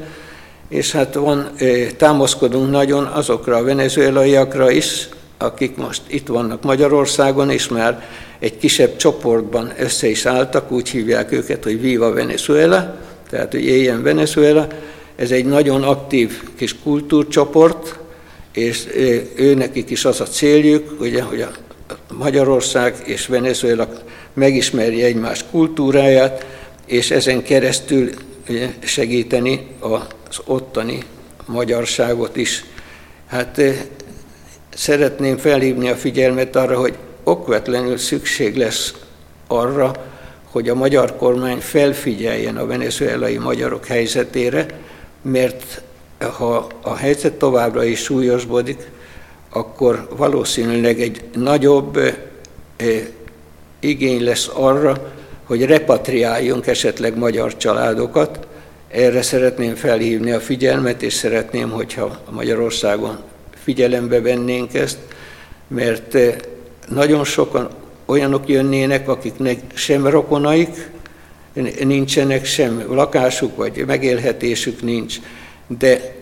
és 0.69 0.91
hát 0.91 1.13
van, 1.13 1.51
támaszkodunk 1.97 2.71
nagyon 2.71 3.05
azokra 3.05 3.55
a 3.55 3.63
venezuelaiakra 3.63 4.71
is, 4.71 5.09
akik 5.37 5.75
most 5.75 6.01
itt 6.07 6.27
vannak 6.27 6.63
Magyarországon, 6.63 7.49
és 7.49 7.67
már 7.67 8.07
egy 8.39 8.57
kisebb 8.57 8.95
csoportban 8.95 9.73
össze 9.79 10.07
is 10.07 10.25
álltak, 10.25 10.71
úgy 10.71 10.89
hívják 10.89 11.31
őket, 11.31 11.63
hogy 11.63 11.81
Viva 11.81 12.13
Venezuela, 12.13 12.95
tehát 13.29 13.51
hogy 13.51 13.65
éljen 13.65 14.03
Venezuela. 14.03 14.67
Ez 15.15 15.31
egy 15.31 15.45
nagyon 15.45 15.83
aktív 15.83 16.41
kis 16.55 16.75
kultúrcsoport, 16.83 17.99
és 18.53 18.87
ő 19.35 19.53
nekik 19.53 19.89
is 19.89 20.05
az 20.05 20.21
a 20.21 20.25
céljuk, 20.25 20.95
ugye, 20.99 21.21
hogy 21.21 21.41
a 21.41 21.51
Magyarország 22.17 22.95
és 23.05 23.27
Venezuela 23.27 23.87
megismerje 24.33 25.05
egymás 25.05 25.45
kultúráját, 25.51 26.45
és 26.85 27.11
ezen 27.11 27.43
keresztül 27.43 28.09
segíteni 28.79 29.67
az 29.79 30.39
ottani 30.45 31.03
magyarságot 31.45 32.35
is. 32.35 32.65
Hát 33.27 33.61
szeretném 34.73 35.37
felhívni 35.37 35.89
a 35.89 35.95
figyelmet 35.95 36.55
arra, 36.55 36.79
hogy 36.79 36.93
okvetlenül 37.23 37.97
szükség 37.97 38.55
lesz 38.55 38.93
arra, 39.47 39.91
hogy 40.51 40.69
a 40.69 40.75
magyar 40.75 41.15
kormány 41.15 41.59
felfigyeljen 41.59 42.57
a 42.57 42.65
venezuelai 42.65 43.37
magyarok 43.37 43.85
helyzetére, 43.85 44.65
mert 45.21 45.81
ha 46.37 46.67
a 46.81 46.95
helyzet 46.95 47.33
továbbra 47.33 47.83
is 47.83 47.99
súlyosbodik, 47.99 48.91
akkor 49.53 50.07
valószínűleg 50.17 51.01
egy 51.01 51.23
nagyobb 51.35 51.99
igény 53.79 54.23
lesz 54.23 54.49
arra, 54.53 55.13
hogy 55.43 55.65
repatriáljunk 55.65 56.67
esetleg 56.67 57.17
magyar 57.17 57.57
családokat. 57.57 58.47
Erre 58.87 59.21
szeretném 59.21 59.75
felhívni 59.75 60.31
a 60.31 60.39
figyelmet, 60.39 61.01
és 61.01 61.13
szeretném, 61.13 61.69
hogyha 61.69 62.19
Magyarországon 62.29 63.17
figyelembe 63.63 64.21
vennénk 64.21 64.73
ezt, 64.73 64.97
mert 65.67 66.17
nagyon 66.89 67.23
sokan 67.23 67.69
olyanok 68.05 68.47
jönnének, 68.47 69.09
akiknek 69.09 69.59
sem 69.73 70.07
rokonaik 70.07 70.89
nincsenek, 71.83 72.45
sem 72.45 72.83
lakásuk 72.89 73.55
vagy 73.55 73.83
megélhetésük 73.85 74.81
nincs, 74.81 75.17
de 75.79 76.15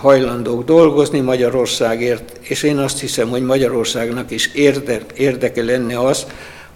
hajlandók 0.00 0.64
dolgozni 0.64 1.20
Magyarországért, 1.20 2.38
és 2.40 2.62
én 2.62 2.78
azt 2.78 3.00
hiszem, 3.00 3.28
hogy 3.28 3.42
Magyarországnak 3.42 4.30
is 4.30 4.46
érde, 4.54 5.00
érdeke 5.14 5.62
lenne 5.62 5.98
az, 5.98 6.26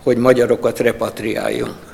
hogy 0.03 0.17
magyarokat 0.17 0.79
repatriáljunk. 0.79 1.94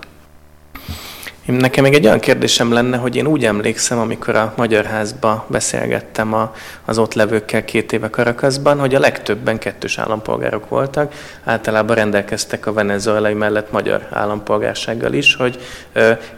Nekem 1.59 1.85
még 1.85 1.95
egy 1.95 2.07
olyan 2.07 2.19
kérdésem 2.19 2.73
lenne, 2.73 2.97
hogy 2.97 3.17
én 3.17 3.27
úgy 3.27 3.45
emlékszem, 3.45 3.99
amikor 3.99 4.35
a 4.37 4.53
Magyar 4.57 4.85
Házba 4.85 5.45
beszélgettem 5.49 6.35
a, 6.35 6.55
az 6.85 6.99
ott 6.99 7.15
levőkkel 7.15 7.65
két 7.65 7.93
éve 7.93 8.11
Karakaszban, 8.11 8.79
hogy 8.79 8.95
a 8.95 8.99
legtöbben 8.99 9.59
kettős 9.59 9.99
állampolgárok 9.99 10.69
voltak, 10.69 11.13
általában 11.45 11.97
rendelkeztek 11.97 12.67
a 12.67 12.73
venezuelai 12.73 13.33
mellett 13.33 13.73
magyar 13.73 14.07
állampolgársággal 14.11 15.13
is, 15.13 15.35
hogy 15.35 15.59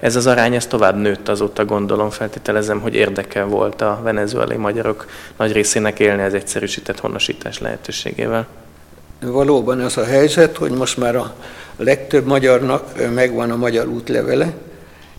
ez 0.01 0.17
az 0.17 0.27
arány 0.27 0.55
ez 0.55 0.67
tovább 0.67 0.97
nőtt 0.97 1.29
azóta 1.29 1.65
gondolom, 1.65 2.11
feltételezem, 2.11 2.81
hogy 2.81 2.95
érdeke 2.95 3.43
volt 3.43 3.81
a 3.81 4.01
venezuelai 4.03 4.57
magyarok 4.57 5.07
nagy 5.37 5.53
részének 5.53 5.99
élni 5.99 6.23
az 6.23 6.35
egyszerűsített 6.35 7.01
honosítás 7.01 7.59
lehetőségével. 7.59 8.47
Valóban 9.21 9.81
az 9.81 9.97
a 9.97 10.05
helyzet, 10.05 10.57
hogy 10.57 10.71
most 10.71 10.97
már 10.97 11.17
a 11.17 11.35
legtöbb 11.77 12.27
magyarnak 12.27 13.11
megvan 13.15 13.51
a 13.51 13.57
magyar 13.57 13.87
útlevele, 13.87 14.53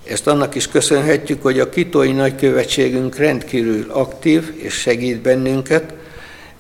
ezt 0.04 0.28
annak 0.28 0.56
is 0.56 0.68
köszönhetjük, 0.68 1.42
hogy 1.42 1.60
a 1.60 1.70
kitói 1.70 2.12
nagykövetségünk 2.12 3.16
rendkívül 3.16 3.86
aktív 3.92 4.52
és 4.56 4.74
segít 4.74 5.22
bennünket. 5.22 5.94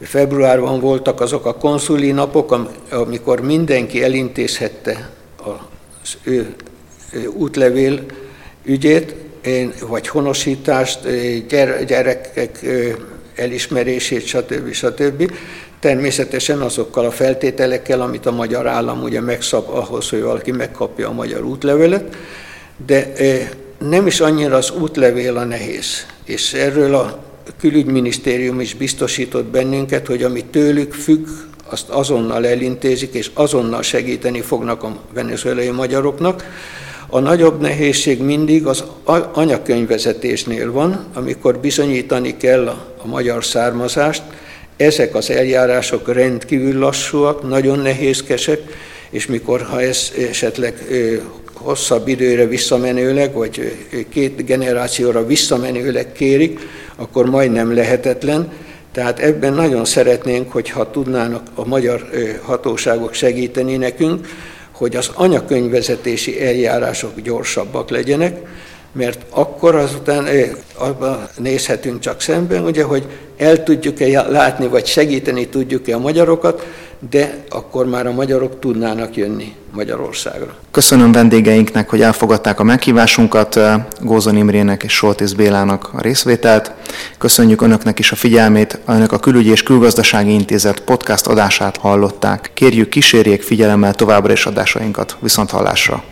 Februárban 0.01 0.79
voltak 0.79 1.21
azok 1.21 1.45
a 1.45 1.53
konszuli 1.53 2.11
napok, 2.11 2.69
amikor 2.89 3.41
mindenki 3.41 4.03
elintézhette 4.03 5.09
az 5.37 6.17
ő 6.23 6.55
útlevél 7.33 8.05
ügyét, 8.63 9.15
vagy 9.87 10.07
honosítást, 10.07 10.99
gyerekek 11.87 12.59
elismerését, 13.35 14.25
stb. 14.25 14.71
stb. 14.71 15.31
Természetesen 15.79 16.61
azokkal 16.61 17.05
a 17.05 17.11
feltételekkel, 17.11 18.01
amit 18.01 18.25
a 18.25 18.31
magyar 18.31 18.67
állam 18.67 19.03
ugye 19.03 19.21
megszab 19.21 19.69
ahhoz, 19.69 20.09
hogy 20.09 20.21
valaki 20.21 20.51
megkapja 20.51 21.07
a 21.09 21.13
magyar 21.13 21.43
útlevelet 21.43 22.15
de 22.85 23.13
nem 23.89 24.07
is 24.07 24.19
annyira 24.19 24.55
az 24.55 24.71
útlevél 24.71 25.37
a 25.37 25.43
nehéz, 25.43 26.05
és 26.25 26.53
erről 26.53 26.95
a 26.95 27.23
külügyminisztérium 27.59 28.59
is 28.59 28.73
biztosított 28.73 29.45
bennünket, 29.45 30.07
hogy 30.07 30.23
ami 30.23 30.43
tőlük 30.43 30.93
függ, 30.93 31.27
azt 31.69 31.89
azonnal 31.89 32.47
elintézik, 32.47 33.13
és 33.13 33.31
azonnal 33.33 33.81
segíteni 33.81 34.41
fognak 34.41 34.83
a 34.83 34.97
venezuelai 35.13 35.69
magyaroknak. 35.69 36.43
A 37.07 37.19
nagyobb 37.19 37.61
nehézség 37.61 38.21
mindig 38.21 38.65
az 38.65 38.83
anyakönyvvezetésnél 39.33 40.71
van, 40.71 41.05
amikor 41.13 41.57
bizonyítani 41.57 42.37
kell 42.37 42.67
a 43.03 43.07
magyar 43.07 43.45
származást. 43.45 44.23
Ezek 44.77 45.15
az 45.15 45.29
eljárások 45.29 46.13
rendkívül 46.13 46.79
lassúak, 46.79 47.47
nagyon 47.47 47.79
nehézkesek, 47.79 48.59
és 49.09 49.25
mikor 49.25 49.61
ha 49.61 49.81
ez 49.81 50.11
esetleg 50.29 50.73
hosszabb 51.63 52.07
időre 52.07 52.45
visszamenőleg, 52.45 53.33
vagy 53.33 53.77
két 54.09 54.45
generációra 54.45 55.25
visszamenőleg 55.25 56.11
kérik, 56.11 56.59
akkor 56.95 57.29
majdnem 57.29 57.73
lehetetlen. 57.73 58.51
Tehát 58.91 59.19
ebben 59.19 59.53
nagyon 59.53 59.85
szeretnénk, 59.85 60.51
hogyha 60.51 60.91
tudnának 60.91 61.47
a 61.55 61.67
magyar 61.67 62.09
hatóságok 62.41 63.13
segíteni 63.13 63.77
nekünk, 63.77 64.27
hogy 64.71 64.95
az 64.95 65.09
anyakönyvvezetési 65.13 66.41
eljárások 66.41 67.19
gyorsabbak 67.21 67.89
legyenek, 67.89 68.39
mert 68.93 69.21
akkor 69.29 69.75
azután 69.75 70.25
abban 70.75 71.27
nézhetünk 71.37 71.99
csak 71.99 72.21
szemben, 72.21 72.63
ugye, 72.63 72.83
hogy 72.83 73.05
el 73.37 73.63
tudjuk-e 73.63 74.21
látni, 74.21 74.67
vagy 74.67 74.85
segíteni 74.85 75.47
tudjuk-e 75.47 75.95
a 75.95 75.99
magyarokat, 75.99 76.67
de 77.09 77.43
akkor 77.49 77.85
már 77.85 78.07
a 78.07 78.11
magyarok 78.11 78.59
tudnának 78.59 79.15
jönni 79.15 79.55
Magyarországra. 79.71 80.55
Köszönöm 80.71 81.11
vendégeinknek, 81.11 81.89
hogy 81.89 82.01
elfogadták 82.01 82.59
a 82.59 82.63
meghívásunkat, 82.63 83.59
Gózon 84.01 84.35
Imrének 84.35 84.83
és 84.83 84.93
Soltész 84.93 85.31
Bélának 85.31 85.89
a 85.93 86.01
részvételt. 86.01 86.71
Köszönjük 87.17 87.61
Önöknek 87.61 87.99
is 87.99 88.11
a 88.11 88.15
figyelmét, 88.15 88.79
Önök 88.85 89.11
a 89.11 89.19
Külügyi 89.19 89.49
és 89.49 89.63
Külgazdasági 89.63 90.33
Intézet 90.33 90.79
podcast 90.79 91.27
adását 91.27 91.77
hallották. 91.77 92.51
Kérjük 92.53 92.89
kísérjék 92.89 93.41
figyelemmel 93.41 93.93
továbbra 93.93 94.33
is 94.33 94.45
adásainkat. 94.45 95.17
Viszont 95.19 95.49
hallásra! 95.49 96.03